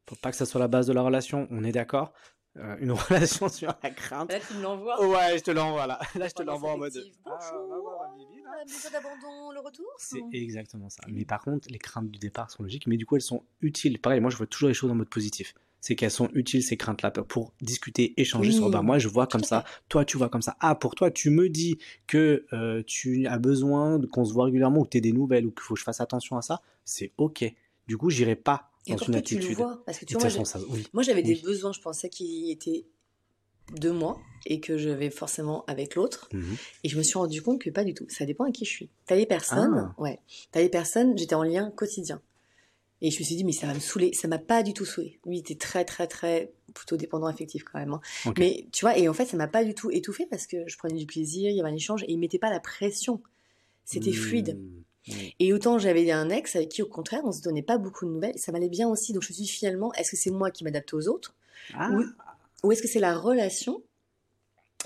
[0.09, 2.13] faut pas que ça soit la base de la relation, on est d'accord
[2.59, 2.93] Euh, Une
[3.37, 4.33] relation sur la crainte.
[4.33, 5.07] Là, tu me l'envoies.
[5.07, 5.99] Ouais, je te l'envoie là.
[6.15, 6.95] Là, je te l'envoie en mode.
[7.23, 7.69] Bonjour,
[8.01, 8.46] ma bibi, là.
[8.46, 11.03] ah, besoin d'abandon, le retour C'est exactement ça.
[11.09, 13.99] Mais par contre, les craintes du départ sont logiques, mais du coup, elles sont utiles.
[14.01, 15.55] Pareil, moi, je vois toujours les choses en mode positif.
[15.81, 18.69] c'est qu'elles sont utiles ces craintes-là pour discuter, échanger sur.
[18.71, 19.65] Bah moi, je vois comme ça.
[19.89, 20.57] Toi, tu vois comme ça.
[20.61, 24.81] Ah, pour toi, tu me dis que euh, tu as besoin qu'on se voit régulièrement
[24.81, 26.61] ou que tu aies des nouvelles ou qu'il faut que je fasse attention à ça.
[26.85, 27.45] C'est ok.
[27.87, 29.43] Du coup, j'irai pas dans une attitude.
[29.43, 30.29] Tu le vois, parce que tu vois,
[30.93, 32.87] moi, j'avais des besoins, je pensais, qui étaient
[33.73, 36.29] de moi et que je vais forcément avec l'autre.
[36.33, 36.57] Mhm.
[36.85, 38.07] Et je me suis rendu compte que pas du tout.
[38.09, 38.91] Ça dépend à qui je suis.
[39.07, 40.01] T'as des personnes, ah.
[40.01, 40.21] ouais.
[40.53, 42.21] T'as des personnes, j'étais en lien quotidien.
[43.03, 44.13] Et je me suis dit, mais ça va me saouler.
[44.15, 45.21] Ça m'a pas du tout saoulé.
[45.27, 47.93] Lui, il était très, très, très, plutôt dépendant affectif quand même.
[47.93, 48.33] Hein.
[48.39, 50.79] Mais tu vois, et en fait, ça m'a pas du tout étouffé parce que je
[50.79, 53.21] prenais du plaisir, il y avait un échange et il mettait pas la pression.
[53.85, 54.59] C'était fluide.
[54.59, 55.13] Mmh.
[55.39, 58.11] Et autant j'avais un ex avec qui, au contraire, on se donnait pas beaucoup de
[58.11, 58.39] nouvelles.
[58.39, 59.13] Ça m'allait bien aussi.
[59.13, 61.35] Donc je me suis dit, finalement, est-ce que c'est moi qui m'adapte aux autres
[61.75, 61.91] ah.
[61.91, 62.05] Ou,
[62.65, 63.83] est-ce que c'est la relation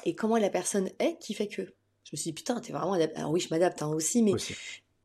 [0.04, 1.62] et comment la personne est qui fait que?
[2.04, 3.18] Je me suis dit, putain, t'es vraiment adapté.
[3.18, 4.33] Alors oui, je m'adapte hein, aussi, mais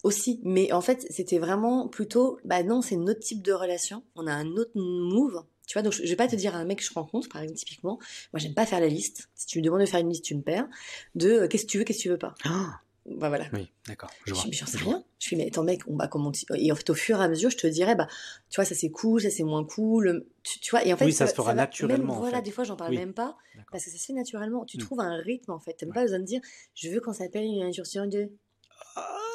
[0.03, 0.39] aussi.
[0.43, 4.03] Mais en fait, c'était vraiment plutôt, bah non, c'est notre type de relation.
[4.15, 5.43] On a un autre move.
[5.67, 7.41] Tu vois, donc je, vais pas te dire à un mec que je rencontre, par
[7.41, 7.99] exemple, typiquement.
[8.33, 9.29] Moi, j'aime pas faire la liste.
[9.35, 10.67] Si tu me demandes de faire une liste, tu me perds.
[11.15, 12.35] De euh, qu'est-ce que tu veux, qu'est-ce que tu veux pas.
[12.45, 13.45] Ah bah voilà.
[13.53, 14.09] Oui, d'accord.
[14.25, 14.43] Je vois.
[14.51, 15.03] J'en sais rien.
[15.19, 17.27] Je suis, mais attends, mec, on va comment Et en fait, au fur et à
[17.27, 18.07] mesure, je te dirais, bah,
[18.49, 20.25] tu vois, ça c'est cool, ça c'est moins cool.
[20.43, 22.19] Tu, vois, et en fait, oui, ça, se fera naturellement.
[22.19, 23.37] voilà, des fois, j'en parle même pas.
[23.71, 24.65] Parce que ça se fait naturellement.
[24.65, 24.81] Tu mm.
[24.81, 25.75] trouves un rythme, en fait.
[25.77, 26.41] T'as même pas besoin de dire,
[26.73, 28.31] je veux qu'on s'appelle un jour sur deux.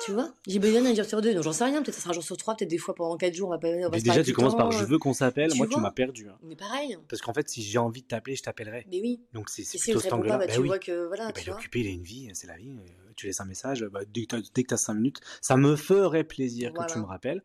[0.05, 1.83] Tu vois J'ai besoin d'un jour sur deux, donc j'en sais rien.
[1.83, 3.59] Peut-être ça sera un jour sur trois, peut-être des fois pendant quatre jours, on va
[3.59, 3.69] pas.
[3.69, 5.51] On mais déjà, tu commences par je veux qu'on s'appelle.
[5.57, 6.29] Moi, tu m'as perdu.
[6.29, 6.39] Hein.
[6.43, 6.97] Mais pareil.
[7.09, 8.87] Parce qu'en fait, si j'ai envie de t'appeler, je t'appellerai.
[8.91, 9.21] Mais oui.
[9.33, 10.39] Donc c'est plutôt cet angle-là.
[10.39, 11.27] Bah, bah, tu vois que voilà.
[11.33, 12.71] Bah, il est occupé, il a une vie, c'est la vie.
[12.71, 13.85] Euh, tu laisses un message.
[13.85, 17.43] Bah, dès que tu as cinq minutes, ça me ferait plaisir que tu me rappelles.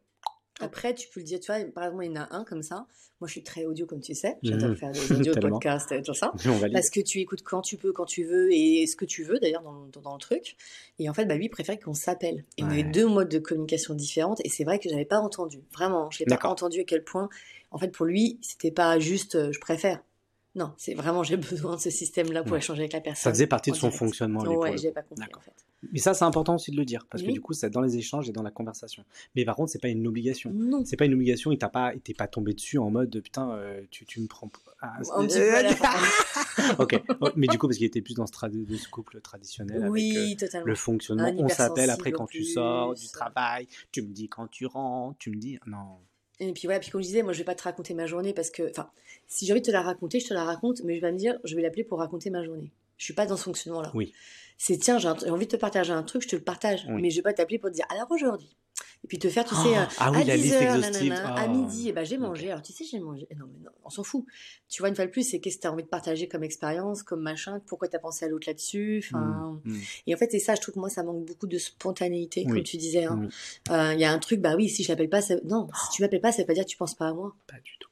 [0.62, 2.64] Après, tu peux le dire, tu vois, par exemple, il y en a un comme
[2.64, 2.88] ça.
[3.20, 4.38] Moi, je suis très audio, comme tu sais.
[4.42, 4.76] J'adore mmh.
[4.76, 6.34] faire des audios, podcasts, et tout ça.
[6.74, 9.38] Parce que tu écoutes quand tu peux, quand tu veux, et ce que tu veux,
[9.40, 10.56] d'ailleurs, dans, dans, le truc.
[11.00, 12.46] Et en fait, bah, lui, il préfère qu'on s'appelle.
[12.58, 14.40] Et on avait deux modes de communication différentes.
[14.46, 15.62] Et c'est vrai que j'avais pas entendu.
[15.74, 17.30] Vraiment, je n'ai pas entendu à quel point,
[17.72, 20.02] en fait, pour lui, c'était pas juste, euh, je préfère.
[20.56, 23.24] Non, c'est vraiment j'ai besoin de ce système-là pour échanger avec la personne.
[23.24, 24.42] Ça faisait partie de son fonctionnement.
[24.42, 25.54] Ouais, j'ai pas compris en fait.
[25.92, 27.98] Mais ça, c'est important aussi de le dire parce que du coup, c'est dans les
[27.98, 29.04] échanges et dans la conversation.
[29.36, 30.52] Mais par contre, c'est pas une obligation.
[30.54, 30.84] Non.
[30.86, 31.52] C'est pas une obligation.
[31.52, 34.50] Il t'a pas, t'es pas tombé dessus en mode putain, euh, tu, tu me prends.
[34.82, 34.98] Ah,
[36.80, 37.04] ok.
[37.22, 40.56] Oh, mais du coup, parce qu'il était plus dans ce, ce couple traditionnel oui, avec
[40.56, 41.34] euh, le fonctionnement.
[41.38, 43.68] On s'appelle après quand tu sors du travail.
[43.92, 45.18] Tu me dis quand tu rentres.
[45.20, 45.98] Tu me dis non.
[46.40, 48.34] Et puis voilà, puis comme je disais, moi je vais pas te raconter ma journée
[48.34, 48.90] parce que, enfin,
[49.28, 51.18] si j'ai envie de te la raconter, je te la raconte, mais je vais me
[51.18, 52.72] dire, je vais l'appeler pour raconter ma journée.
[52.98, 53.92] Je suis pas dans ce fonctionnement-là.
[53.94, 54.14] Oui.
[54.58, 57.18] C'est tiens, j'ai envie de te partager un truc, je te le partage, mais je
[57.18, 58.56] vais pas t'appeler pour te dire, alors aujourd'hui,
[59.06, 62.18] et puis te faire, tu sais, ah oui, à 10h, à midi, et ben j'ai
[62.18, 62.50] mangé.
[62.50, 63.28] Alors tu sais, j'ai mangé.
[63.38, 64.26] Non, mais non, on s'en fout.
[64.68, 66.44] Tu vois, une fois de plus, c'est qu'est-ce que tu as envie de partager comme
[66.44, 69.04] expérience, comme machin, pourquoi tu as pensé à l'autre là-dessus?
[69.06, 69.80] Enfin, mmh, mmh.
[70.08, 72.64] Et en fait, c'est ça, je trouve que moi, ça manque beaucoup de spontanéité, comme
[72.64, 73.06] tu disais.
[73.06, 73.28] Hein.
[73.70, 75.36] Euh, il y a un truc, bah oui, si je l'appelle pas, ça...
[75.44, 77.36] non, si tu m'appelles pas, ça veut pas dire que tu penses pas à moi.
[77.46, 77.90] Pas du tout.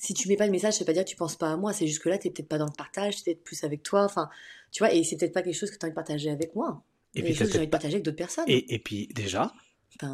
[0.00, 1.56] Si tu mets pas de message, ça veut pas dire que tu penses pas à
[1.56, 1.72] moi.
[1.72, 4.02] C'est juste que là, tu peut-être pas dans le partage, tu peut-être plus avec toi.
[4.02, 4.28] Enfin,
[4.72, 6.56] tu vois, et c'est peut-être pas quelque chose que tu as envie de partager avec
[6.56, 6.82] moi.
[7.14, 8.44] Et puis, j'ai envie de partager avec d'autres personnes.
[8.48, 9.52] et puis, déjà,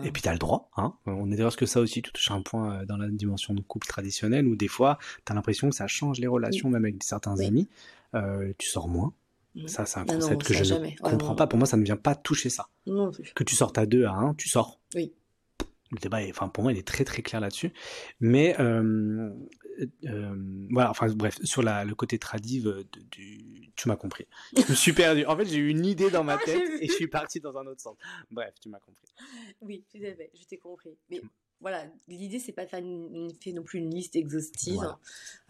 [0.05, 0.95] et puis tu as le droit, hein.
[1.07, 3.61] On est d'ailleurs que ça aussi, tu touches un point euh, dans la dimension de
[3.61, 7.03] couple traditionnel où des fois, tu as l'impression que ça change les relations, même avec
[7.03, 7.69] certains amis.
[8.15, 9.13] Euh, tu sors moins.
[9.55, 9.67] Mm.
[9.67, 11.47] Ça, c'est un ah concept que je ne comprends pas.
[11.47, 12.69] Pour moi, ça ne vient pas toucher ça.
[12.87, 13.33] Non plus.
[13.35, 14.81] Que tu sortes à deux, à un, tu sors.
[14.95, 15.13] Oui.
[15.91, 17.73] Le débat, enfin, pour moi, il est très très clair là-dessus.
[18.21, 19.31] Mais euh,
[20.05, 24.27] euh, voilà, enfin bref, sur la, le côté tradive, euh, du, tu m'as compris.
[24.57, 25.25] Je me suis perdu.
[25.27, 27.57] En fait, j'ai eu une idée dans ma ah, tête et je suis parti dans
[27.57, 27.97] un autre sens.
[28.31, 29.13] Bref, tu m'as compris.
[29.61, 30.97] Oui, tout à fait, je t'ai compris.
[31.11, 31.21] Mais
[31.61, 34.75] voilà, l'idée c'est pas de faire une, non plus une liste exhaustive.
[34.75, 34.99] Voilà.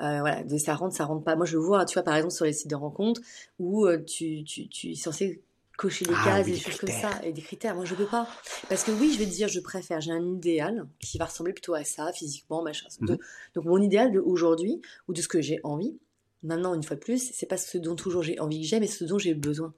[0.00, 1.36] Euh, voilà, de ça rentre, ça rentre pas.
[1.36, 3.20] Moi, je vois, tu vois, par exemple sur les sites de rencontres
[3.58, 5.42] où tu, tu, tu es censé
[5.76, 7.74] cocher les ah cases, et des choses comme ça, et des critères.
[7.74, 8.28] Moi, je peux pas.
[8.68, 11.52] Parce que oui, je vais te dire, je préfère, j'ai un idéal qui va ressembler
[11.52, 12.86] plutôt à ça, physiquement, machin.
[13.00, 13.18] Mhm.
[13.54, 15.96] Donc, mon idéal d'aujourd'hui, ou de ce que j'ai envie,
[16.42, 18.86] maintenant, une fois de plus, c'est pas ce dont toujours j'ai envie que j'ai, mais
[18.86, 19.74] ce dont j'ai besoin.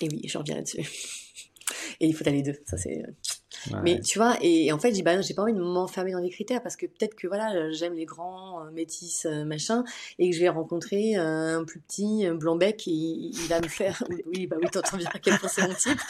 [0.00, 0.78] Et oui, je reviens là-dessus.
[2.00, 2.56] et il faut aller deux.
[2.66, 3.02] Ça, c'est.
[3.82, 6.30] Mais tu vois, et, en fait, j'ai bah, j'ai pas envie de m'enfermer dans les
[6.30, 9.84] critères parce que peut-être que voilà, j'aime les grands, euh, métis, euh, machin,
[10.18, 13.68] et que je vais rencontrer euh, un plus petit blanc bec et il va me
[13.68, 14.02] faire.
[14.26, 16.00] oui, bah oui, t'entends bien à quel point c'est mon type.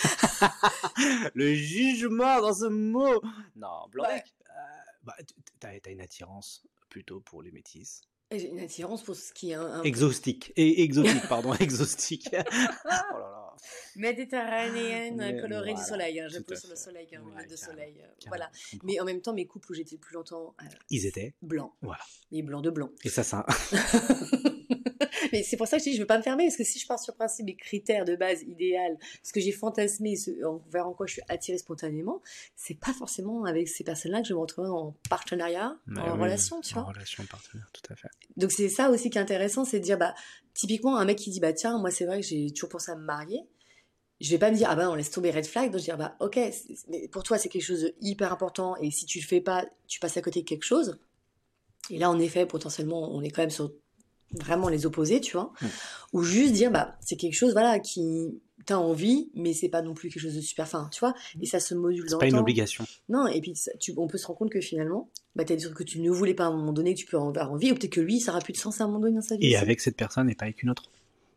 [1.34, 3.20] Le jugement dans ce mot.
[3.56, 4.34] Non, blanc bec.
[5.02, 5.14] bah,
[5.60, 8.02] t'as as une attirance plutôt pour les métis.
[8.38, 12.28] J'ai une attirance pour ce qui est un, exhaustique et exotique pardon exhaustique.
[12.32, 12.36] oh
[12.84, 13.44] là là.
[13.96, 16.20] Méditerranéenne colorée du soleil.
[16.20, 16.26] Hein.
[16.28, 18.02] Je pose sur le soleil, hein, de soleil.
[18.02, 18.50] Euh, voilà.
[18.82, 21.72] Mais en même temps, mes couples où j'étais le plus longtemps, euh, ils étaient blancs.
[21.80, 22.02] Voilà.
[22.30, 22.90] Les blancs de blanc.
[23.04, 23.46] Et ça, ça.
[25.34, 26.78] mais c'est pour ça que je dis, je veux pas me fermer, parce que si
[26.78, 30.30] je pars sur principe des critères de base idéal, ce que j'ai fantasmé, ce,
[30.70, 32.22] vers en quoi je suis attirée spontanément,
[32.54, 36.60] c'est pas forcément avec ces personnes-là que je vais me retrouver en partenariat, en relation,
[36.60, 36.84] tu vois.
[36.84, 38.08] En relation, partenaire, tout à fait.
[38.36, 40.14] Donc c'est ça aussi qui est intéressant, c'est de dire, bah,
[40.54, 42.94] typiquement, un mec qui dit, bah tiens, moi c'est vrai que j'ai toujours pensé à
[42.94, 43.40] me marier,
[44.20, 45.96] je vais pas me dire ah ben on laisse tomber red flag donc je vais
[45.96, 46.38] dire bah ok
[46.88, 49.66] mais pour toi c'est quelque chose de hyper important et si tu le fais pas
[49.88, 51.00] tu passes à côté de quelque chose
[51.90, 53.72] et là en effet potentiellement on est quand même sur
[54.32, 55.52] vraiment les opposés tu vois.
[56.12, 59.94] Ou juste dire bah c'est quelque chose voilà qui t'as envie mais c'est pas non
[59.94, 61.14] plus quelque chose de super fin tu vois.
[61.40, 62.84] Et ça se module dans pas une obligation.
[63.08, 65.76] Non et puis tu, on peut se rendre compte que finalement bah t'as des trucs
[65.76, 67.74] que tu ne voulais pas à un moment donné que tu peux avoir envie ou
[67.74, 69.46] peut-être que lui ça aura plus de sens à un moment donné dans sa vie
[69.46, 70.84] et avec cette personne et pas avec une autre.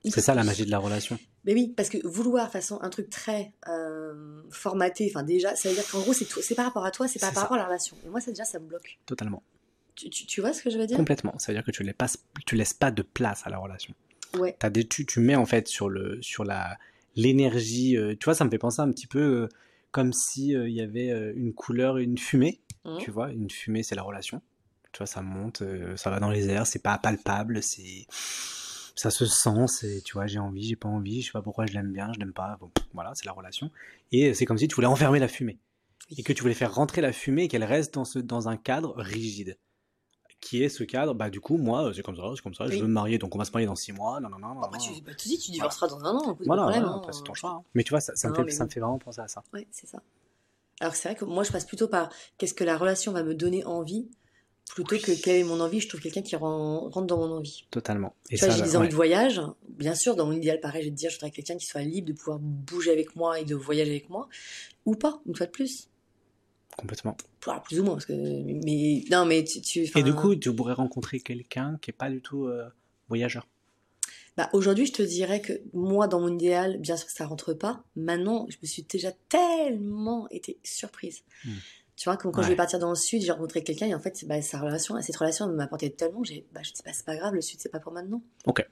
[0.06, 1.18] C'est ça la magie de la relation.
[1.46, 5.76] Mais oui, parce que vouloir façon un truc très euh, formaté, enfin déjà, ça veut
[5.76, 7.66] dire qu'en gros c'est c'est par rapport à toi, c'est pas par rapport à la
[7.66, 7.96] relation.
[8.06, 9.00] Et moi ça déjà ça me bloque.
[9.06, 9.44] Totalement.
[9.98, 10.96] Tu, tu, vois ce que je veux dire?
[10.96, 11.38] Complètement.
[11.40, 12.08] Ça veut dire que tu laisses pas,
[12.46, 13.94] tu laisses pas de place à la relation.
[14.38, 14.56] Ouais.
[14.62, 16.78] As des, tu, tu mets en fait sur le sur la
[17.16, 17.98] l'énergie.
[17.98, 19.50] Euh, tu vois, ça me fait penser un petit peu euh,
[19.92, 22.62] comme si il y avait une couleur, une fumée.
[22.86, 22.98] Mmh.
[23.00, 24.42] Tu vois, une fumée c'est la relation.
[24.94, 25.64] Tu vois, ça monte,
[25.96, 28.06] ça va dans les airs, c'est pas palpable, c'est
[28.98, 31.68] ça se sent, c'est, tu vois, j'ai envie, j'ai pas envie, je sais pas pourquoi
[31.68, 33.70] je l'aime bien, je l'aime pas, bon, voilà, c'est la relation.
[34.12, 35.60] Et c'est comme si tu voulais enfermer la fumée.
[36.18, 38.58] Et que tu voulais faire rentrer la fumée et qu'elle reste dans, ce, dans un
[38.58, 39.58] cadre rigide.
[40.40, 42.78] Qui est ce cadre, bah du coup, moi, c'est comme ça, c'est comme ça, je
[42.78, 44.60] veux me marier, donc on va se marier dans six mois, non, non, non.
[44.60, 47.24] bah, tu, bah, tu dis, tu divorceras dans un an, voilà, problème, voilà, hein, c'est
[47.24, 47.50] ton choix.
[47.52, 47.64] Hein.
[47.74, 49.44] Mais tu vois, ça, ça, me fait, ça me fait vraiment penser à ça.
[49.52, 50.02] Ouais, c'est ça.
[50.80, 53.34] Alors c'est vrai que moi, je passe plutôt par qu'est-ce que la relation va me
[53.34, 54.08] donner envie
[54.70, 57.66] plutôt que quelle est mon envie, je trouve quelqu'un qui rentre dans mon envie.
[57.72, 58.16] Totalement.
[58.30, 59.42] Et tu vois, j'ai des envies de voyage.
[59.70, 61.82] Bien sûr, dans mon idéal, pareil, je vais te dire, je voudrais quelqu'un qui soit
[61.82, 64.28] libre de pouvoir bouger avec moi et de voyager avec moi,
[64.86, 65.90] ou pas, une fois de plus.
[66.78, 67.18] Complètement.
[67.66, 69.90] plus ou moins, parce que mais non, mais tu.
[69.96, 72.70] et du coup, tu pourrais rencontrer quelqu'un qui est pas du tout euh,
[73.10, 73.48] voyageur.
[74.38, 77.84] Bah, aujourd'hui, je te dirais que moi, dans mon idéal, bien sûr, ça rentre pas.
[77.96, 81.24] Maintenant, je me suis déjà tellement été surprise.
[81.44, 81.56] Hmm.
[81.96, 84.00] Tu vois, comme quand je vais partir dans le sud, j'ai rencontré quelqu'un et en
[84.00, 87.06] fait, bah, sa relation, cette relation m'a apporté tellement j'ai, bah, je dis, bah, c'est
[87.06, 88.22] pas grave, le sud, c'est pas pour maintenant.
[88.46, 88.64] Ok.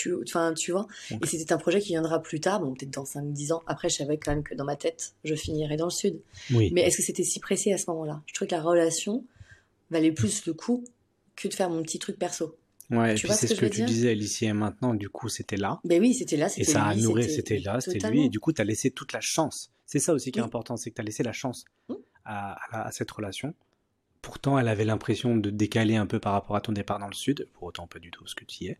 [0.00, 0.86] Tu, enfin, tu vois.
[1.10, 3.62] Et c'était un projet qui viendra plus tard, bon, peut-être dans 5-10 ans.
[3.66, 6.20] Après, je savais quand même que dans ma tête, je finirais dans le sud.
[6.52, 6.70] Oui.
[6.72, 8.22] Mais est-ce que c'était si pressé à ce moment-là?
[8.26, 9.24] Je trouvais que la relation
[9.90, 10.84] valait plus le coup
[11.36, 12.56] que de faire mon petit truc perso.
[12.90, 15.56] Ouais, tu et puis c'est ce que, tu disais, l'ici et maintenant, du coup, c'était
[15.56, 15.80] là.
[15.84, 18.40] Ben oui, c'était là, c'était Et ça a nourri, c'était là, c'était lui, et du
[18.40, 19.70] coup, tu as laissé toute la chance.
[19.86, 21.64] C'est ça aussi qui est important, c'est que tu as laissé la chance.
[21.88, 23.54] Mmh à, cette relation.
[24.22, 27.14] Pourtant, elle avait l'impression de décaler un peu par rapport à ton départ dans le
[27.14, 27.48] sud.
[27.54, 28.78] Pour autant, pas du tout ce que tu y es.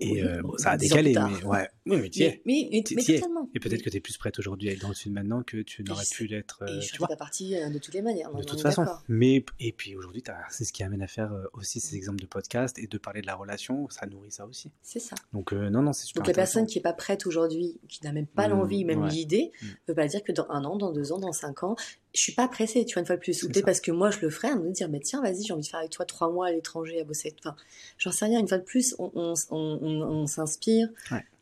[0.00, 1.68] Et euh, ça a décalé, mais ouais.
[1.86, 2.42] Oui, mais tu es.
[2.44, 3.48] Mais, mais, totalement.
[3.54, 5.58] Et peut-être que tu es plus prête aujourd'hui à être dans le sud maintenant que
[5.58, 6.62] tu n'aurais pu l'être.
[6.66, 8.32] et je euh, suis partie euh, de toutes les manières.
[8.34, 8.84] De toute façon.
[9.08, 12.78] Mais, et puis aujourd'hui, c'est ce qui amène à faire aussi ces exemples de podcast
[12.78, 13.88] et de parler de la relation.
[13.90, 14.70] Ça nourrit ça aussi.
[14.82, 15.16] C'est ça.
[15.32, 16.22] Donc, non, non, c'est super.
[16.22, 19.06] Donc, la personne qui n'est pas prête aujourd'hui, qui n'a même pas mmh, l'envie, même
[19.06, 19.72] l'idée, ne mmh.
[19.86, 21.76] peut pas dire que dans un an, dans deux ans, dans cinq ans,
[22.16, 23.42] je suis pas pressée, tu vois, une fois de plus.
[23.42, 25.62] Ou peut-être parce que moi, je le ferais, me dire, mais tiens, vas-y, j'ai envie
[25.62, 27.34] de faire avec toi trois mois à l'étranger à bosser.
[27.38, 27.54] Enfin,
[27.98, 30.88] j'en sais rien, une fois de plus, on, on, on, s'inspire.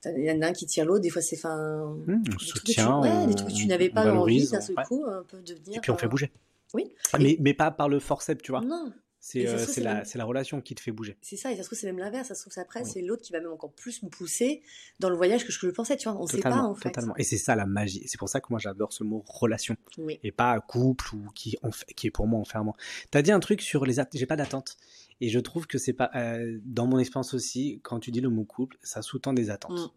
[0.05, 1.97] Il y en a un qui tire l'autre, des fois c'est fin.
[2.07, 3.01] Mmh, on soutient.
[3.01, 5.79] Ouais, des trucs que tu n'avais pas envie d'un seul coup, peuvent devenir.
[5.79, 6.31] Et puis on fait bouger.
[6.75, 6.93] Oui.
[7.19, 8.61] Mais, mais pas par le forceps, tu vois.
[8.61, 8.93] Non.
[9.27, 11.17] C'est euh, la, la, relation qui te fait bouger.
[11.23, 12.29] C'est ça, et ça se trouve, c'est même l'inverse.
[12.29, 14.61] Ça se trouve, après, c'est l'autre qui va même encore plus me pousser
[15.01, 16.21] dans le voyage que je le pensais, tu vois.
[16.21, 16.91] On ne sait pas, en fait.
[16.91, 17.17] Totalement.
[17.17, 18.03] Et c'est ça la magie.
[18.07, 19.79] C'est pour ça que moi, j'adore ce mot relation.
[20.23, 21.57] Et pas couple ou qui,
[21.97, 22.77] qui est pour moi enfermant.
[23.11, 24.77] Tu as dit un truc sur les j'ai pas d'attente.
[25.23, 28.29] Et je trouve que c'est pas, euh, dans mon expérience aussi, quand tu dis le
[28.29, 29.81] mot couple, ça sous-tend des attentes.
[29.81, 29.91] Mm.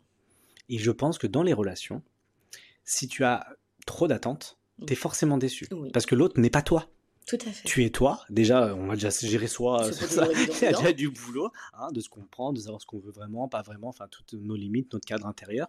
[0.69, 2.01] Et je pense que dans les relations,
[2.85, 3.45] si tu as
[3.85, 4.85] trop d'attentes, mm.
[4.85, 5.67] tu es forcément déçu.
[5.91, 6.89] Parce que l'autre n'est pas toi.
[7.27, 7.67] Tout à fait.
[7.67, 8.21] Tu es toi.
[8.29, 9.85] Déjà, on va déjà gérer soi.
[10.61, 13.11] Il y a déjà du boulot, hein, de se comprendre, de savoir ce qu'on veut
[13.11, 15.67] vraiment, pas vraiment, enfin, toutes nos limites, notre cadre intérieur.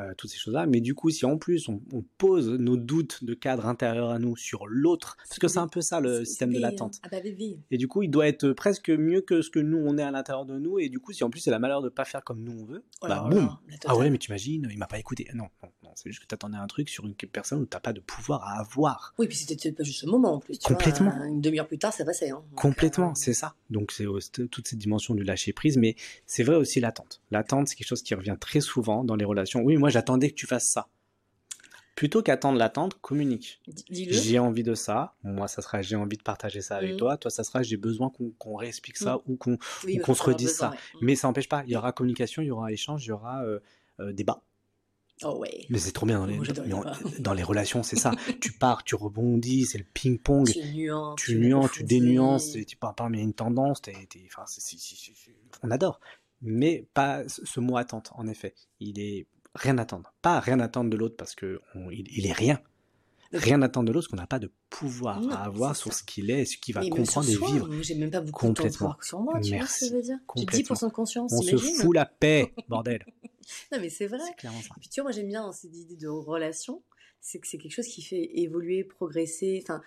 [0.00, 0.66] Euh, toutes ces choses-là.
[0.66, 1.80] Mais du coup, si en plus on,
[2.16, 5.80] pose nos doutes de cadre intérieur à nous sur l'autre, parce que c'est un peu
[5.80, 6.60] ça le système de hein.
[6.60, 7.00] l'attente.
[7.02, 7.18] Ah bah,
[7.70, 10.10] et du coup, il doit être presque mieux que ce que nous on est à
[10.10, 10.78] l'intérieur de nous.
[10.78, 12.64] Et du coup, si en plus c'est la malheur de pas faire comme nous on
[12.64, 13.56] veut, oh bah boum.
[13.84, 15.26] Ah ouais, mais tu imagines, il m'a pas écouté.
[15.34, 15.48] Non,
[15.79, 18.00] non, c'est juste que tu attendais un truc sur une personne où t'as pas de
[18.00, 19.14] pouvoir à avoir.
[19.18, 20.58] Oui, puis c'était pas juste ce moment en plus.
[20.58, 21.12] Complètement.
[21.24, 22.30] une demi-heure plus tard, ça passait.
[22.30, 22.42] Hein.
[22.56, 23.54] Complètement, euh, c'est ça.
[23.70, 24.04] Donc c'est
[24.50, 27.20] toute cette dimension du lâcher prise, mais c'est vrai aussi l'attente.
[27.30, 29.60] L'attente, c'est quelque chose qui revient très souvent dans les relations.
[29.62, 30.88] Oui, moi j'attendais que tu fasses ça.
[32.00, 33.60] Plutôt qu'attendre l'attente, communique.
[33.90, 35.14] J'ai envie de ça.
[35.22, 36.96] Moi, ça sera j'ai envie de partager ça avec mm.
[36.96, 37.16] toi.
[37.18, 39.32] Toi, ça sera j'ai besoin qu'on réexplique ça mm.
[39.32, 40.70] ou qu'on se redise ça.
[40.70, 40.98] Mm.
[41.02, 41.62] Mais ça n'empêche pas.
[41.66, 43.60] Il y aura communication, il y aura échange, il y aura euh,
[44.00, 44.42] euh, débat.
[45.22, 45.66] Oh ouais.
[45.68, 46.84] Mais c'est trop bien dans les, oh,
[47.18, 48.12] dans, les relations, c'est ça.
[48.40, 50.46] tu pars, tu rebondis, c'est le ping-pong.
[50.46, 53.82] Tu nuances, tu, nuances, tu dénuances, tu pars, il a une tendance.
[55.62, 56.00] on adore.
[56.40, 58.54] mais pas ce mot attente, en effet.
[58.78, 60.12] Il est rien attendre.
[60.22, 62.60] Pas rien attendre de l'autre parce que il, est rien.
[63.32, 66.42] Rien attendre de l'autre qu'on n'a pas de pouvoir à avoir sur ce qu'il est
[66.42, 67.68] et ce qu'il va comprendre et vivre.
[67.82, 68.70] J'ai même pas beaucoup complètement.
[68.70, 69.56] de pouvoir sur moi, tu Merci.
[69.58, 70.18] vois ce que je veux dire?
[70.36, 73.04] J'ai 10% de conscience, On se fout la paix, bordel.
[73.72, 74.18] non mais c'est vrai.
[74.36, 74.68] clairement ça.
[74.76, 76.82] Et puis tu vois, moi j'aime bien cette idée de relation,
[77.20, 79.80] c'est que c'est quelque chose qui fait évoluer, progresser, enfin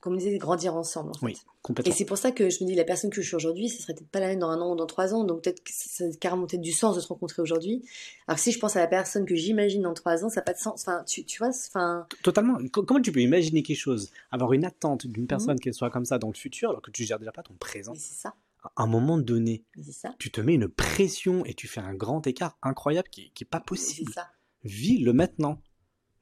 [0.00, 1.10] comme on disait, grandir ensemble.
[1.10, 1.26] En fait.
[1.26, 1.92] Oui, complètement.
[1.92, 3.82] Et c'est pour ça que je me dis, la personne que je suis aujourd'hui, ce
[3.82, 5.24] serait peut-être pas la même dans un an ou dans trois ans.
[5.24, 7.84] Donc peut-être que ça a carrément peut-être du sens de se rencontrer aujourd'hui.
[8.26, 10.54] Alors si je pense à la personne que j'imagine dans trois ans, ça n'a pas
[10.54, 10.80] de sens.
[10.80, 12.06] Enfin, tu, tu vois, enfin.
[12.22, 12.58] Totalement.
[12.72, 15.60] Comment tu peux imaginer quelque chose, avoir une attente d'une personne mmh.
[15.60, 17.92] qu'elle soit comme ça dans le futur, alors que tu gères déjà pas ton présent.
[17.94, 18.34] c'est ça.
[18.76, 20.14] À un moment donné, ça.
[20.18, 23.44] tu te mets une pression et tu fais un grand écart incroyable qui, n'est est
[23.46, 24.12] pas possible.
[24.12, 24.28] Ça.
[24.64, 25.62] Vis le maintenant.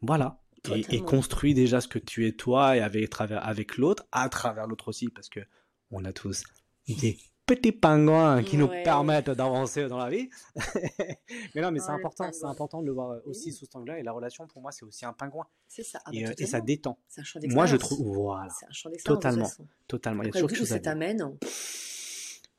[0.03, 0.39] Voilà
[0.75, 4.67] et, construis déjà ce que tu es toi et avec, travers, avec l'autre, à travers
[4.67, 5.41] l'autre aussi, parce que
[5.91, 6.45] on a tous
[6.89, 10.29] des petits pingouins qui nous permettent d'avancer dans la vie.
[11.55, 13.99] mais non, mais c'est important, c'est important de le voir aussi sous cet angle-là.
[13.99, 15.47] Et la relation, pour moi, c'est aussi un pingouin.
[15.67, 15.99] C'est ça.
[16.05, 16.99] Ah bah, et, ça détend.
[17.17, 18.51] Un champ moi, je trouve, voilà.
[18.51, 19.51] C'est un champ Totalement,
[19.87, 20.23] totalement.
[20.23, 21.37] Il y a toujours quelque chose ça t'amène.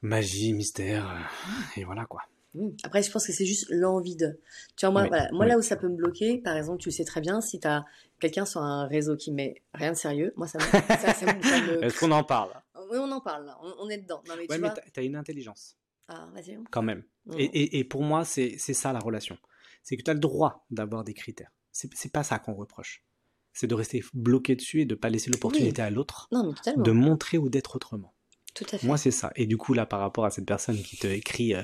[0.02, 1.30] Magie, mystère,
[1.76, 2.22] et voilà quoi.
[2.56, 2.70] Mmh.
[2.84, 4.40] Après, je pense que c'est juste l'envie de.
[4.76, 6.94] Tu vois, moi, voilà, moi là où ça peut me bloquer, par exemple, tu le
[6.94, 7.86] sais très bien, si tu as
[8.20, 10.64] quelqu'un sur un réseau qui met rien de sérieux, moi, ça me.
[11.84, 12.52] Est-ce qu'on en parle?
[12.92, 14.24] Oui, on en parle, on, est dedans.
[14.28, 15.78] Non, mais ouais, tu mais tu as une intelligence.
[16.08, 16.58] Ah, vas-y.
[16.72, 17.04] Quand même.
[17.26, 17.34] Mmh.
[17.38, 19.38] Et, et, et, pour moi, c'est ça la relation.
[19.84, 21.52] C'est que tu as le droit d'avoir des critères.
[21.72, 23.06] C'est pas ça qu'on reproche.
[23.54, 27.50] C'est de rester bloqué dessus et de pas laisser l'opportunité à l'autre de montrer ou
[27.50, 28.14] d'être autrement.
[28.56, 28.88] Tout à fait.
[28.88, 29.32] Moi, c'est ça.
[29.36, 31.54] Et du coup, là, par rapport à cette personne qui te écrit.
[31.54, 31.64] Euh,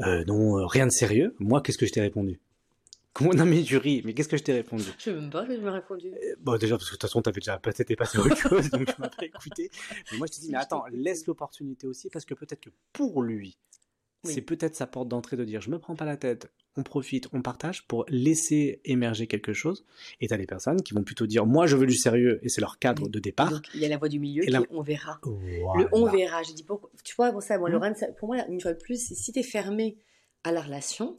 [0.00, 1.34] euh, non, euh, rien de sérieux.
[1.38, 2.40] Moi, qu'est-ce que je t'ai répondu?
[3.12, 3.34] Comment?
[3.34, 4.84] Non mais tu ris, mais qu'est-ce que je t'ai répondu?
[4.96, 6.08] Je sais même pas, je m'ai répondu.
[6.08, 8.88] Euh, bon déjà parce que de toute façon t'avais déjà peut-être passé autre chose, donc
[8.88, 9.70] je m'as pas écouté.
[10.10, 13.22] Mais moi je te dis mais attends, laisse l'opportunité aussi parce que peut-être que pour
[13.22, 13.58] lui,
[14.24, 17.28] c'est peut-être sa porte d'entrée de dire je me prends pas la tête, on profite,
[17.32, 19.84] on partage pour laisser émerger quelque chose.
[20.20, 22.48] Et tu as des personnes qui vont plutôt dire moi je veux du sérieux et
[22.48, 23.50] c'est leur cadre de départ.
[23.50, 25.20] Donc, il y a la voie du milieu et on verra.
[25.24, 27.94] Le on verra, j'ai dit pourquoi tu vois pour ça moi mmh.
[28.18, 29.96] pour moi une fois de plus si tu es fermé
[30.44, 31.16] à la relation,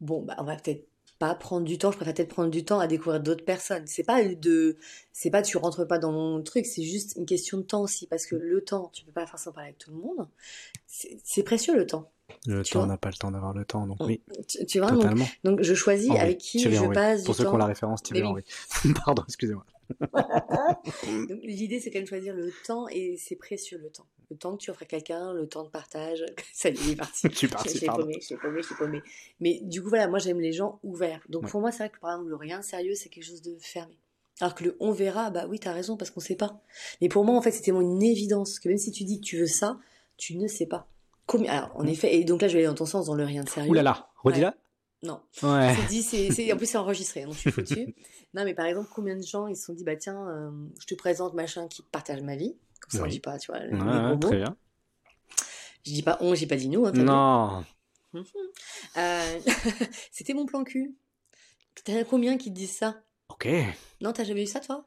[0.00, 0.89] bon bah on va peut-être
[1.20, 3.86] pas prendre du temps, je préfère peut-être prendre du temps à découvrir d'autres personnes.
[3.86, 4.78] C'est pas de
[5.12, 8.06] c'est pas tu rentres pas dans mon truc, c'est juste une question de temps aussi
[8.06, 10.26] parce que le temps, tu peux pas forcément parler avec tout le monde.
[10.86, 12.10] C'est précieux le temps.
[12.46, 14.22] Le temps, on n'a pas le temps d'avoir le temps, donc oui.
[14.66, 15.26] Tu, vois, totalement.
[15.44, 18.44] Donc, je choisis avec qui je passe Pour ceux qui ont la référence, Thierry Henry.
[19.04, 19.66] Pardon, excusez-moi.
[21.42, 24.06] L'idée, c'est quand même choisir le temps et c'est précieux le temps.
[24.30, 26.24] Le temps que tu offres à quelqu'un, le temps de partage.
[26.54, 27.28] Ça y est, il est parti.
[27.30, 27.78] je suis parti.
[27.78, 29.02] Je paumé, je paumé, je paumé.
[29.40, 31.22] Mais du coup, voilà, moi, j'aime les gens ouverts.
[31.28, 33.56] Donc, pour moi, c'est vrai que par exemple, le rien sérieux, c'est quelque chose de
[33.60, 33.98] fermé.
[34.40, 36.62] Alors que le on verra, bah oui, t'as raison, parce qu'on sait pas.
[37.00, 39.38] Mais pour moi, en fait, c'était une évidence que même si tu dis que tu
[39.38, 39.78] veux ça,
[40.16, 40.86] tu ne sais pas.
[41.48, 41.88] Alors, en mm.
[41.88, 43.70] effet, et donc là, je vais aller dans ton sens, dans le rien de sérieux.
[43.70, 44.56] Ouh là là, redis-la.
[45.02, 45.20] Non.
[45.42, 45.74] Ouais.
[45.76, 47.94] C'est dit, c'est, en plus c'est enregistré, donc je suis foutu.
[48.34, 50.86] non, mais par exemple, combien de gens ils se sont dit, bah tiens, euh, je
[50.86, 52.54] te présente machin qui partage ma vie.
[52.90, 54.56] Ça, on dit pas, tu vois, ouais, très bien.
[55.84, 56.86] Je dis pas on, j'ai pas dit nous.
[56.86, 57.64] Hein, non.
[58.96, 59.40] Euh,
[60.10, 60.96] c'était mon plan cul.
[61.84, 63.00] T'en as combien qui te disent ça?
[63.28, 63.48] Ok.
[64.00, 64.84] Non, t'as jamais eu ça, toi?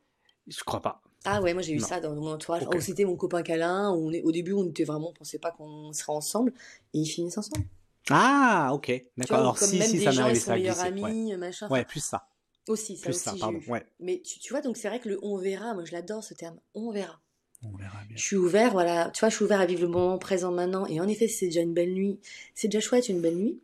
[0.47, 1.01] Je crois pas.
[1.25, 2.63] Ah ouais, moi j'ai eu ça dans mon entourage.
[2.63, 2.81] Okay.
[2.81, 3.91] c'était mon copain câlin.
[3.91, 6.53] On est, au début, on était vraiment, on pensait pas qu'on serait ensemble.
[6.93, 7.65] Et ils finissent ensemble.
[8.09, 8.91] Ah, ok.
[9.15, 9.37] D'accord.
[9.37, 11.37] Alors, si, si, ça m'est ça meilleurs amis, ouais.
[11.37, 11.69] machin.
[11.69, 12.27] Ouais, plus ça.
[12.67, 13.23] Aussi, ça plus aussi.
[13.23, 13.61] Ça, pardon.
[13.67, 13.85] Ouais.
[13.99, 16.33] Mais tu, tu vois, donc c'est vrai que le on verra, moi je l'adore ce
[16.33, 16.59] terme.
[16.73, 17.21] On verra.
[17.63, 18.17] On verra bien.
[18.17, 19.09] Je suis ouvert, voilà.
[19.11, 20.85] Tu vois, je suis ouvert à vivre le moment présent maintenant.
[20.87, 22.19] Et en effet, c'est déjà une belle nuit.
[22.53, 23.59] C'est déjà chouette, une belle nuit.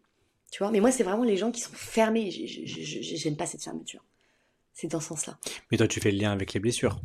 [0.52, 2.32] Tu vois, mais moi, c'est vraiment les gens qui sont fermés.
[2.32, 4.04] J'aime pas cette fermeture.
[4.74, 5.38] C'est dans ce sens-là.
[5.72, 7.02] Mais toi, tu fais le lien avec les blessures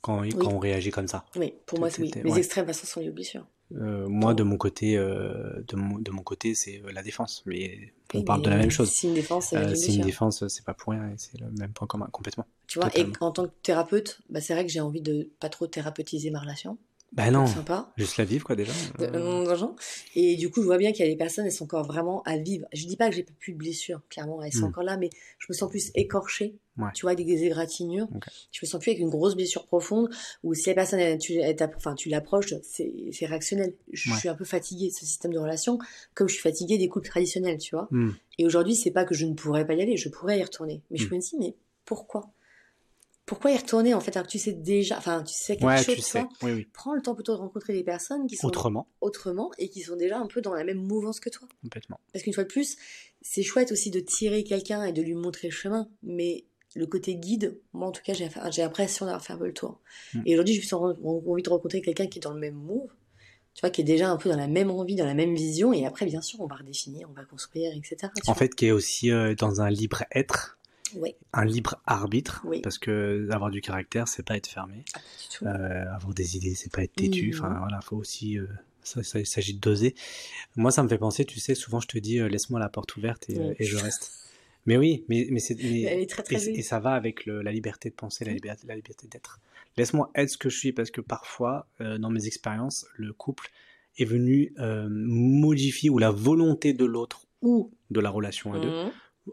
[0.00, 1.24] quand, quand on réagit comme ça.
[1.36, 2.10] Oui, pour moi, oui.
[2.22, 3.46] Les extrêmes, de toute façon, sont les blessures.
[3.76, 7.42] Euh, moi, de mon côté, euh, de, mon, de mon côté, c'est euh, la défense.
[7.46, 8.90] Mais on parle de la même chose.
[8.90, 11.12] C'est une défense, c'est une défense, c'est pas pour rien.
[11.16, 12.46] C'est le même point commun, complètement.
[12.66, 15.48] Tu vois, et en tant que thérapeute, bah, c'est vrai que j'ai envie de pas
[15.48, 16.78] trop thérapeutiser ma relation.
[17.12, 17.46] Bah non,
[17.96, 18.72] juste la vivre quoi déjà.
[20.14, 22.22] et du coup, je vois bien qu'il y a des personnes, elles sont encore vraiment
[22.24, 22.66] à vivre.
[22.74, 24.68] Je dis pas que j'ai plus de blessures, clairement, elles sont hmm.
[24.68, 26.58] encore là, mais je me sens plus écorchée,
[26.94, 28.08] tu vois, avec des égratignures.
[28.52, 30.10] Je me sens plus avec une grosse blessure profonde,
[30.44, 31.40] où si la personne, elle, tu,
[31.76, 33.74] enfin, tu l'approches, c'est réactionnel.
[33.92, 35.78] Je suis un peu fatiguée de ce système de relation,
[36.14, 37.88] comme je suis fatiguée des couples traditionnels, tu vois.
[37.90, 38.10] Hmm.
[38.36, 40.82] Et aujourd'hui, c'est pas que je ne pourrais pas y aller, je pourrais y retourner.
[40.90, 41.14] Mais je hmm.
[41.14, 41.54] me dis, mais
[41.86, 42.30] pourquoi?
[43.28, 45.82] Pourquoi y retourner en fait alors que tu sais déjà, enfin tu sais quelque ouais,
[45.82, 46.24] chose tu sais.
[46.42, 46.68] Oui, oui.
[46.72, 49.96] Prends le temps plutôt de rencontrer des personnes qui sont autrement, autrement et qui sont
[49.96, 51.46] déjà un peu dans la même mouvance que toi.
[51.62, 52.00] Complètement.
[52.12, 52.76] Parce qu'une fois de plus,
[53.20, 57.16] c'est chouette aussi de tirer quelqu'un et de lui montrer le chemin, mais le côté
[57.16, 59.80] guide, moi en tout cas j'ai l'impression d'avoir fait un peu le tour.
[60.14, 60.22] Mm.
[60.24, 62.90] Et aujourd'hui j'ai envie de rencontrer quelqu'un qui est dans le même move,
[63.52, 65.72] tu vois, qui est déjà un peu dans la même envie, dans la même vision,
[65.72, 68.12] et après, bien sûr, on va redéfinir, on va construire, etc.
[68.28, 70.57] En fait, qui est aussi euh, dans un libre être,
[70.96, 71.14] Oui.
[71.32, 72.60] un libre arbitre, Oui.
[72.60, 74.84] parce que avoir du caractère, c'est pas être fermé.
[74.94, 75.44] Ah, pas du tout.
[75.46, 77.28] Euh, avoir des idées, c'est pas être têtu.
[77.32, 77.34] Mhm.
[77.38, 78.38] Enfin, voilà, faut aussi.
[78.38, 78.46] euh,
[78.82, 79.94] ça, ça- il s'agit de doser.
[80.56, 82.96] Moi, ça me fait penser, tu sais, souvent je te dis, euh, laisse-moi la porte
[82.96, 84.12] ouverte et, je reste.
[84.66, 85.54] Mais oui, mais, mais c'est.
[85.56, 88.36] mais- très, très et, ça va avec le- la liberté de penser, la Mhm.
[88.36, 89.40] liberté, la liberté d'être.
[89.76, 93.50] Laisse-moi être ce que je suis, parce que parfois, dans mes expériences, le couple
[93.98, 94.52] est venu
[94.88, 98.90] modifier, ou la volonté de l'autre, ou de la relation à deux, Mhm.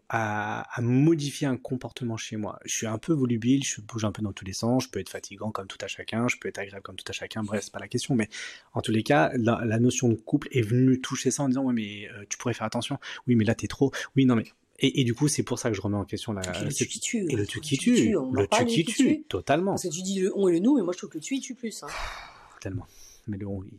[0.09, 2.59] À, à modifier un comportement chez moi.
[2.65, 4.99] Je suis un peu volubile, je bouge un peu dans tous les sens, je peux
[4.99, 7.63] être fatigant comme tout à chacun, je peux être agréable comme tout à chacun, bref,
[7.65, 8.29] c'est pas la question, mais
[8.73, 11.63] en tous les cas, la, la notion de couple est venue toucher ça en disant,
[11.63, 14.45] ouais, mais euh, tu pourrais faire attention, oui, mais là t'es trop, oui, non, mais.
[14.79, 16.41] Et, et du coup, c'est pour ça que je remets en question la.
[16.41, 17.25] Et le tu qui tue.
[17.29, 20.33] et le tu qui tue, le tu qui tue, totalement, Parce que tu dis le
[20.37, 21.81] on et le nous, mais moi je trouve que le tu, il tue plus.
[21.81, 21.87] Hein.
[22.59, 22.85] tellement.
[23.27, 23.69] Mais le on, il,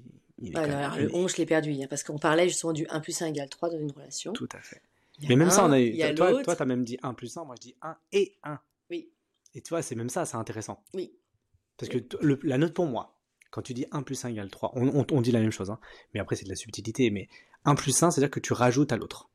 [0.41, 2.19] il est Ouais, quand non, même- alors, le on, je l'ai perdu hier, parce qu'on
[2.19, 4.33] parlait justement du 1 plus 1 égale 3 dans une relation.
[4.33, 4.81] Tout à fait.
[5.29, 6.15] Mais même ça, un, on a y a eu.
[6.15, 8.59] Toi, toi, t'as même dit 1 plus 1, moi je dis 1 et 1.
[8.91, 9.11] Oui,
[9.55, 10.83] Et tu vois, c'est même ça, c'est intéressant.
[10.95, 11.13] oui.
[11.79, 13.19] Parce que le- la note pour moi,
[13.51, 15.71] quand tu dis 1 plus 1 égale 3, on, on- on dit la même chose,
[15.71, 15.79] hein,
[16.15, 17.29] mais après c'est de la subtilité, mais
[17.67, 19.31] 1 plus 1, c'est-à-dire que tu rajoutes à l'autre.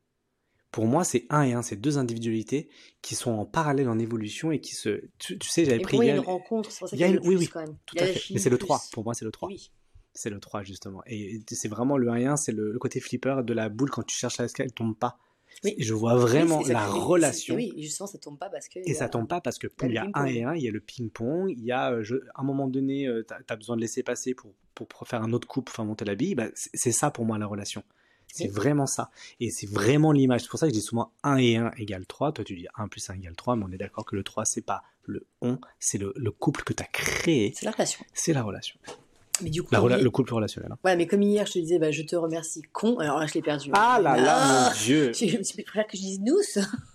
[0.71, 2.69] Pour moi, c'est 1 et 1, c'est deux individualités
[3.01, 5.01] qui sont en parallèle en évolution et qui se...
[5.19, 7.07] Tu, tu sais, j'avais pris il y a une rencontre, c'est pour ça il qu'il
[7.07, 7.77] y a une- oui, oui, quand même.
[7.85, 8.33] Tout à fait.
[8.33, 8.65] Mais c'est le plus.
[8.67, 9.49] 3, pour moi c'est le 3.
[9.49, 9.71] Oui.
[10.13, 11.01] C'est le 3 justement.
[11.05, 13.89] Et c'est vraiment le 1 et 1, c'est le, le côté flipper de la boule
[13.91, 15.19] quand tu cherches à ce qu'elle tombe pas.
[15.63, 15.75] Oui.
[15.77, 17.55] Je vois vraiment Oui, la relation.
[17.55, 18.79] Oui, et justement, ça tombe pas parce que.
[18.85, 20.23] Et ça tombe pas parce que il y a il y le a ping-pong.
[20.23, 22.43] 1 et 1, il y a le ping-pong, il y a, euh, je- à un
[22.43, 25.71] moment donné, tu as, besoin de laisser passer pour, pour, pour faire un autre couple,
[25.73, 27.83] enfin monter la bille, bah, c'est ça pour moi la relation.
[28.33, 29.11] C'est vraiment ça.
[29.41, 30.43] Et c'est vraiment l'image.
[30.43, 32.31] C'est pour ça que je dis souvent 1 et 1 égale 3.
[32.31, 34.45] Toi, tu dis 1 plus 1 égale 3, mais on est d'accord que le 3,
[34.45, 37.51] c'est pas le on, c'est le, le couple que tu as créé.
[37.57, 38.05] C'est la relation.
[38.13, 38.79] C'est la relation.
[39.43, 40.71] Mais du coup, La rela- le couple relationnel.
[40.71, 40.77] hein.
[40.83, 42.97] Ouais, mais comme hier, je te disais, bah, je te remercie, con.
[42.99, 43.69] Alors là, je l'ai perdu.
[43.73, 46.37] Ah là là, Ah mon Dieu Je je préfère que je dise nous.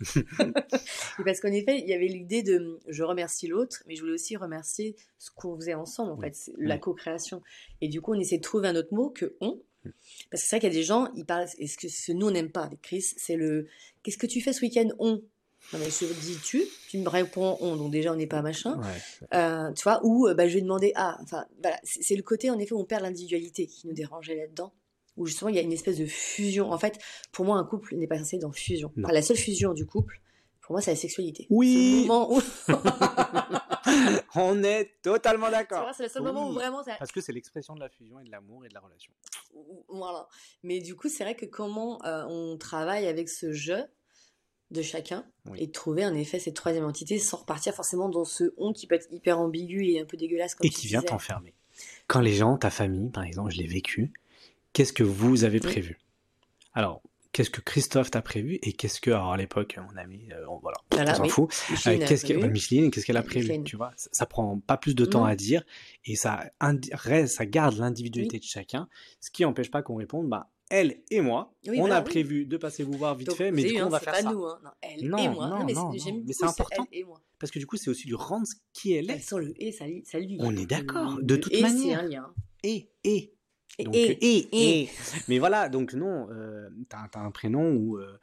[1.19, 4.15] Et parce qu'en effet, il y avait l'idée de je remercie l'autre, mais je voulais
[4.15, 6.27] aussi remercier ce qu'on faisait ensemble, en Oui.
[6.27, 7.43] fait, c'est la co-création.
[7.81, 9.61] Et du coup, on essaie de trouver un autre mot que on.
[10.31, 12.09] Parce que c'est vrai qu'il y a des gens, ils parlent, et ce que ce
[12.11, 13.67] que nous on n'aime pas avec Chris, c'est le
[14.03, 15.23] qu'est-ce que tu fais ce week-end on?
[15.73, 18.79] Non mais je dis tu, tu me réponds on, donc déjà on n'est pas machin,
[18.81, 19.29] Ouais.
[19.35, 22.51] Euh, tu vois, ou euh, bah, je vais demander ah, enfin voilà, c'est le côté
[22.51, 24.73] en effet où on perd l'individualité qui nous dérangeait là-dedans,
[25.17, 26.71] où justement il y a une espèce de fusion.
[26.71, 26.99] En fait,
[27.33, 28.93] pour moi un couple n'est pas censé être dans fusion.
[29.03, 30.21] Enfin, la seule fusion du couple,
[30.61, 31.47] pour moi c'est la sexualité.
[31.51, 32.05] Oui.
[32.07, 32.41] Moment où,
[34.35, 35.89] On est totalement d'accord.
[35.97, 38.25] c'est le seul moment où vraiment ça, Parce que c'est l'expression de la fusion et
[38.25, 39.13] de l'amour et de la relation.
[39.89, 40.29] voilà.
[40.63, 43.85] Mais du coup c'est vrai que comment euh, on travaille avec ce jeu
[44.71, 45.59] de chacun Oui.
[45.63, 48.87] et de trouver en effet cette troisième entité sans repartir forcément dans ce on qui
[48.87, 51.55] peut être hyper ambigu et un peu dégueulasse comme et qui vient t'enfermer.
[52.09, 54.13] Quand les gens, ta famille, par exemple, je l'ai vécu,
[54.73, 55.71] qu'est-ce que vous avez Oui.
[55.71, 55.99] prévu?
[56.75, 57.01] Alors,
[57.33, 60.59] qu'est-ce que Christophe t'a prévu et qu'est-ce que, alors à l'époque, mon ami, euh, on-
[60.59, 61.29] voilà, Voilà, on s'en oui.
[61.29, 62.49] fout, Micheline Euh, a qu'est-ce qu'elle- prévu.
[62.49, 63.65] bah, Micheline, qu'est-ce qu'elle a prévu Micheline.
[63.65, 65.27] Tu vois, ça, ça prend pas plus de temps Non.
[65.27, 65.63] à dire
[66.07, 66.51] et ça,
[66.93, 68.89] reste- ça garde l'individualité de chacun,
[69.21, 72.05] ce qui n'empêche pas qu'on réponde, bah, elle et moi, Oui, on a oui.
[72.05, 74.23] prévu de passer vous voir vite Donc, fait, mais du coup, on va faire pas
[74.23, 74.33] ça.
[74.33, 74.59] nous, hein.
[74.65, 75.49] Non, elle Non, et moi.
[75.49, 76.87] non, mais non, j'aime non, mais c'est ce important.
[76.93, 77.21] Elle et moi.
[77.39, 79.19] Parce que du coup, c'est aussi lui rendre qui elle est.
[79.21, 79.87] Sent le et, ça,
[80.19, 80.39] lui.
[80.41, 82.01] On est d'accord, de toute et, manière.
[82.01, 82.35] un lien.
[82.65, 83.33] Et, et,
[83.79, 84.89] Et, Donc, et, et.
[85.29, 88.19] Mais voilà, donc non, euh, t'as t'as un prénom où euh,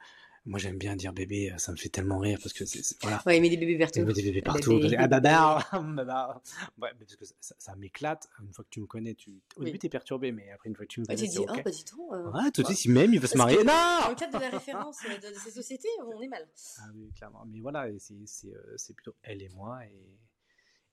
[0.46, 3.22] moi j'aime bien dire bébé, ça me fait tellement rire parce que c'est voilà.
[3.24, 4.00] Ouais, mais des bébés partout.
[4.00, 4.78] Il a des bébés partout.
[4.78, 4.96] bébés.
[4.98, 6.42] Ah baba, baba.
[6.80, 8.28] Ouais, parce que ça, ça- m'éclate.
[8.42, 9.66] Une fois que tu me connais, tu au Oui.
[9.66, 11.46] début t'es perturbé, mais après une fois que tu me Ouais, connais, tu c'est dis,
[11.48, 12.10] ah, pas du tout.
[12.12, 13.56] euh, Ouais, tout de suite, il m'aime, il veut se marier.
[13.56, 16.28] que Non Dans le cadre de la référence euh, de, de ces sociétés, on est
[16.28, 16.46] mal.
[16.80, 17.44] Ah oui, clairement.
[17.46, 18.14] Mais voilà, c'est
[18.48, 20.18] euh, plutôt elle et moi et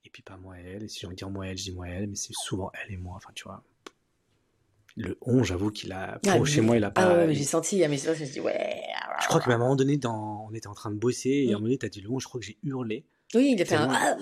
[0.04, 0.82] et puis pas moi et elle.
[0.84, 2.16] Et si j'ai envie de dire moi et elle, je dis moi et elle, mais
[2.16, 3.16] c'est souvent elle et moi.
[3.16, 3.62] Enfin, tu vois.
[4.96, 6.20] Le on, j'avoue qu'il a.
[6.26, 7.02] Ah, chez moi, il a pas.
[7.02, 8.82] Ah ouais, mais il- j'ai senti, ah, mais ça, je me dis, ouais.
[9.22, 10.46] Je crois qu'à un moment donné, dans...
[10.50, 11.52] on était en train de bosser et à un Mm.
[11.54, 13.06] moment donné, t'as dit le on, je crois que j'ai hurlé.
[13.34, 13.88] Oui, il a fait un.
[13.90, 14.16] Ah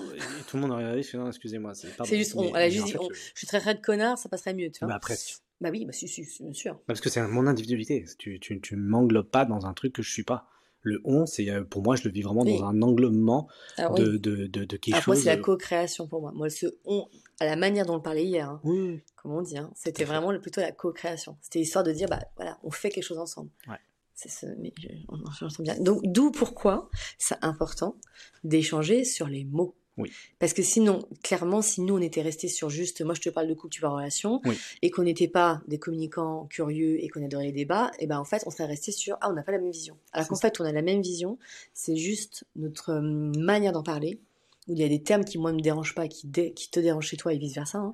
[0.47, 2.09] tout le monde a regardé, je fais non, excusez-moi, c'est pardon.
[2.09, 2.43] C'est juste on.
[2.43, 3.09] Mais- Elle a juste dit fait, on.
[3.11, 4.93] Je suis très très de connard, ça passerait mieux, tu vois.
[4.93, 5.39] Bah presque.
[5.59, 6.79] Bah oui, bah si, si, si, bien sûr.
[6.87, 8.05] Parce que c'est mon individualité.
[8.17, 10.47] Tu, tu, tu m'englobes pas dans un truc que je suis pas.
[10.83, 12.57] Le on, c'est euh, pour moi, je le vis vraiment Oui.
[12.57, 13.99] dans un englobement Ah, oui.
[14.01, 15.23] de, de, de, de quelque Ah, moi, chose.
[15.23, 16.31] c'est la euh, co-création pour moi.
[16.33, 17.07] Moi, ce on,
[17.39, 18.99] à la manière dont on le parlait hier, hein, Oui, oui.
[19.15, 21.37] comme on dit, hein, c'était vraiment plutôt la co-création.
[21.41, 23.49] C'était histoire de dire, bah voilà, on fait quelque chose ensemble.
[23.67, 23.75] Ouais.
[24.15, 25.79] Ce, mais je- on bien.
[25.79, 27.95] Donc, d'où pourquoi c'est important
[28.43, 29.75] d'échanger sur les mots.
[29.97, 30.11] Oui.
[30.39, 33.47] Parce que sinon, clairement, si nous on était restés sur juste, moi je te parle
[33.47, 34.57] de couple, tu parles relation, Oui.
[34.81, 38.23] et qu'on n'était pas des communicants curieux et qu'on adorait les débats, et ben en
[38.23, 39.97] fait, on serait resté sur, ah, on n'a pas la même vision.
[40.13, 41.37] Alors qu'en fait, on a la même vision,
[41.73, 44.19] c'est juste notre hum, manière d'en parler,
[44.67, 46.79] où il y a des termes qui moi me dérangent pas, qui, dé- qui te
[46.79, 47.93] dérangent chez toi et vice versa, hein,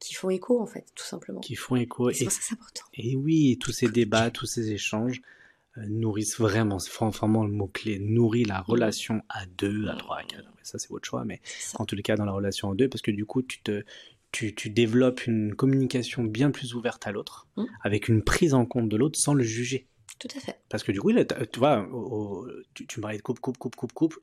[0.00, 1.40] qui font écho en fait, tout simplement.
[1.40, 2.10] Qui font écho.
[2.10, 2.84] C'est pour ça que c'est important.
[2.94, 5.43] Et oui, tous ces débats, tous ces échanges euh,
[5.76, 10.48] nourrissent vraiment, c'est vraiment le mot-clé, nourrit la relation à deux, à trois, à quatre.
[10.62, 11.40] Ça, c'est votre choix, mais
[11.74, 13.84] en tous les cas, dans la relation à deux, parce que du coup, tu te,
[14.32, 17.64] tu, tu développes une communication bien plus ouverte à l'autre, Mm.
[17.82, 19.86] avec une prise en compte de l'autre sans le juger.
[20.18, 20.58] Tout à fait.
[20.68, 23.76] Parce que du coup, là, tu vois, au- au- tu, tu de coupe, coupe, coupe,
[23.76, 24.18] coupe, coupe.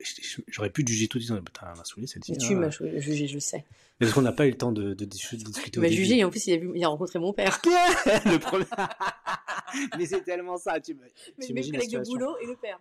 [0.48, 2.32] J'aurais pu juger tout disant, putain, elle m'a saoulé celle-ci.
[2.32, 2.46] Mais hein.
[2.48, 2.70] tu m'as
[3.00, 3.64] jugé, je le sais.
[4.00, 5.88] Mais parce qu'on n'a pas eu le temps de, de, dis- de discuter Tu m'as
[5.88, 6.02] début.
[6.02, 7.60] jugé et en plus, il a, vu, il a rencontré mon père.
[8.24, 8.68] le problème.
[9.98, 10.80] mais c'est tellement ça.
[10.80, 10.94] Tu,
[11.38, 12.80] Mais mes collègues de boulot et le père.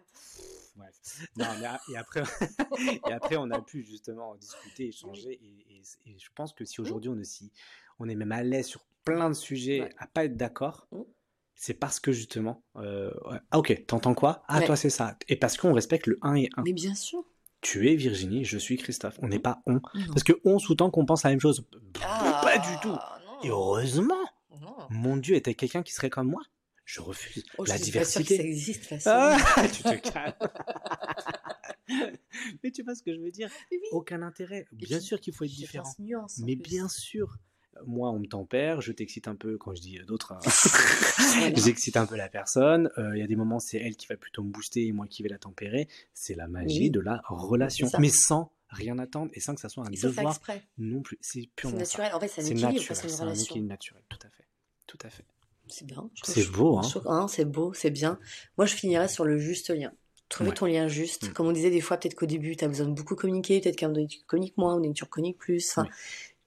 [0.75, 0.93] Bref.
[1.35, 2.23] Non, mais a- et après,
[3.07, 5.33] et après, on a pu justement discuter, échanger.
[5.33, 7.51] Et, et- et je pense que si aujourd'hui on est, si,
[7.99, 9.89] on est même à l'aise sur plein de sujets, Ouais.
[9.97, 11.01] à pas être d'accord, Mm.
[11.63, 13.37] C'est parce que justement, euh, ouais.
[13.51, 14.43] ah ok, t'entends quoi?
[14.47, 14.65] Ah Ouais.
[14.65, 15.15] toi c'est ça.
[15.29, 16.63] Et parce qu'on respecte le 1 et 1.
[16.63, 17.23] Mais bien sûr.
[17.61, 19.19] Tu es Virginie, je suis Christophe.
[19.21, 19.73] On n'est pas on.
[19.73, 19.81] Non.
[20.07, 21.63] Parce que on sous-tend qu'on pense la même chose.
[22.03, 22.89] Ah, pas du tout.
[22.89, 22.97] non.
[23.43, 24.15] Et heureusement,
[24.59, 24.75] Non.
[24.89, 26.41] mon Dieu, était quelqu'un qui serait comme moi?
[26.83, 28.37] Je refuse Oh, la je diversité.
[28.37, 29.11] ça existe, façon.
[29.13, 29.37] Ah,
[29.71, 30.33] tu te calmes.
[32.63, 33.49] Mais tu vois ce que je veux dire?
[33.71, 33.77] Oui.
[33.91, 34.65] Aucun intérêt.
[34.71, 35.93] Bien puis, sûr qu'il faut être différent.
[35.99, 37.37] nuance, Mais bien sûr.
[37.87, 40.33] Moi, on me tempère, je t'excite un peu quand je dis euh, d'autres.
[40.33, 40.39] hein.
[41.55, 42.89] J'excite un peu la personne.
[42.97, 45.07] Euh, Il y a des moments, c'est elle qui va plutôt me booster et moi
[45.07, 45.87] qui vais la tempérer.
[46.13, 46.91] C'est la magie Oui.
[46.91, 47.89] de la relation.
[47.99, 50.63] Mais sans rien attendre et sans que ça soit un devoir exprès.
[50.77, 51.17] non plus.
[51.21, 52.11] C'est purement naturel.
[52.13, 52.79] En fait, c'est naturel.
[52.95, 54.03] C'est un équilibre naturel.
[54.09, 54.45] Tout à fait.
[54.87, 55.25] Tout à fait.
[55.67, 56.09] C'est bien.
[56.23, 56.81] C'est beau, hein.
[57.05, 58.19] hein, c'est beau, c'est bien.
[58.57, 59.91] Moi, je finirais sur le juste lien.
[60.27, 60.55] Trouver Ouais.
[60.55, 61.29] ton lien juste.
[61.29, 61.33] Mm.
[61.33, 63.75] Comme on disait des fois, peut-être qu'au début, tu as besoin de beaucoup communiquer, peut-être
[63.77, 65.69] qu'à un moment donné, tu communiques moins, ou tu communiques plus.
[65.69, 65.87] Enfin,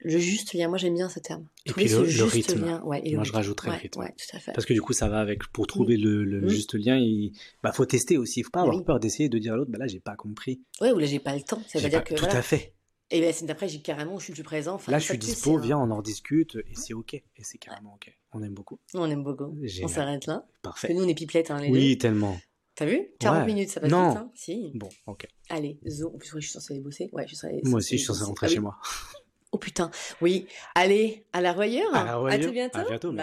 [0.00, 1.46] Le juste lien, moi j'aime bien ce terme.
[1.64, 2.64] Et Trouver puis le- ce le juste rythme.
[2.66, 2.82] lien.
[2.82, 3.36] Ouais, et le Moi, je rythme.
[3.36, 4.00] rajouterais le Ouais, rythme.
[4.00, 4.52] Ouais, tout à fait.
[4.52, 5.46] Parce que du coup, ça va avec.
[5.52, 6.48] Pour trouver le, le Mm.
[6.48, 7.32] juste lien, il
[7.62, 8.40] bah, faut tester aussi.
[8.40, 8.84] Il faut pas avoir Oui.
[8.84, 10.60] peur d'essayer de dire à l'autre, bah là, j'ai pas compris.
[10.80, 11.62] Ouais, ou là, j'ai pas le temps.
[11.68, 12.14] Ça J'ai veut dire pas- que.
[12.14, 12.38] Tout voilà.
[12.38, 12.74] à fait.
[13.10, 14.74] Et ben, c'est d'après, j'ai carrément, je suis le plus présent.
[14.74, 17.14] Enfin, là, je suis dispo, un- viens, on en rediscute, et c'est ok.
[17.14, 18.12] Et c'est carrément ok.
[18.32, 18.80] On aime beaucoup.
[18.94, 19.56] On aime beaucoup.
[19.82, 20.44] On s'arrête là.
[20.62, 20.94] Parce que Parfait.
[20.94, 21.74] nous, on est pipelettes, hein, les deux.
[21.74, 22.36] Oui, tellement.
[22.74, 23.06] T'as vu?
[23.20, 23.46] 40 Ouais.
[23.54, 24.08] minutes, ça passe Non.
[24.08, 24.30] vite, hein?
[24.34, 24.72] Si.
[24.74, 25.28] Bon, ok.
[25.48, 26.08] Allez, zo.
[26.12, 27.08] En plus, oui, je suis censée aller bosser.
[27.12, 27.60] Ouais, je suis censée.
[27.64, 28.28] Moi aussi, je suis censé bosser.
[28.30, 28.54] rentrer Ah oui.
[28.54, 28.76] chez moi.
[29.54, 29.92] Oh putain.
[30.20, 30.48] Oui.
[30.74, 31.94] Allez, à la revoyure.
[31.94, 32.44] À la revoyure.
[32.44, 32.78] tout bientôt.
[32.78, 33.22] À bientôt, merci.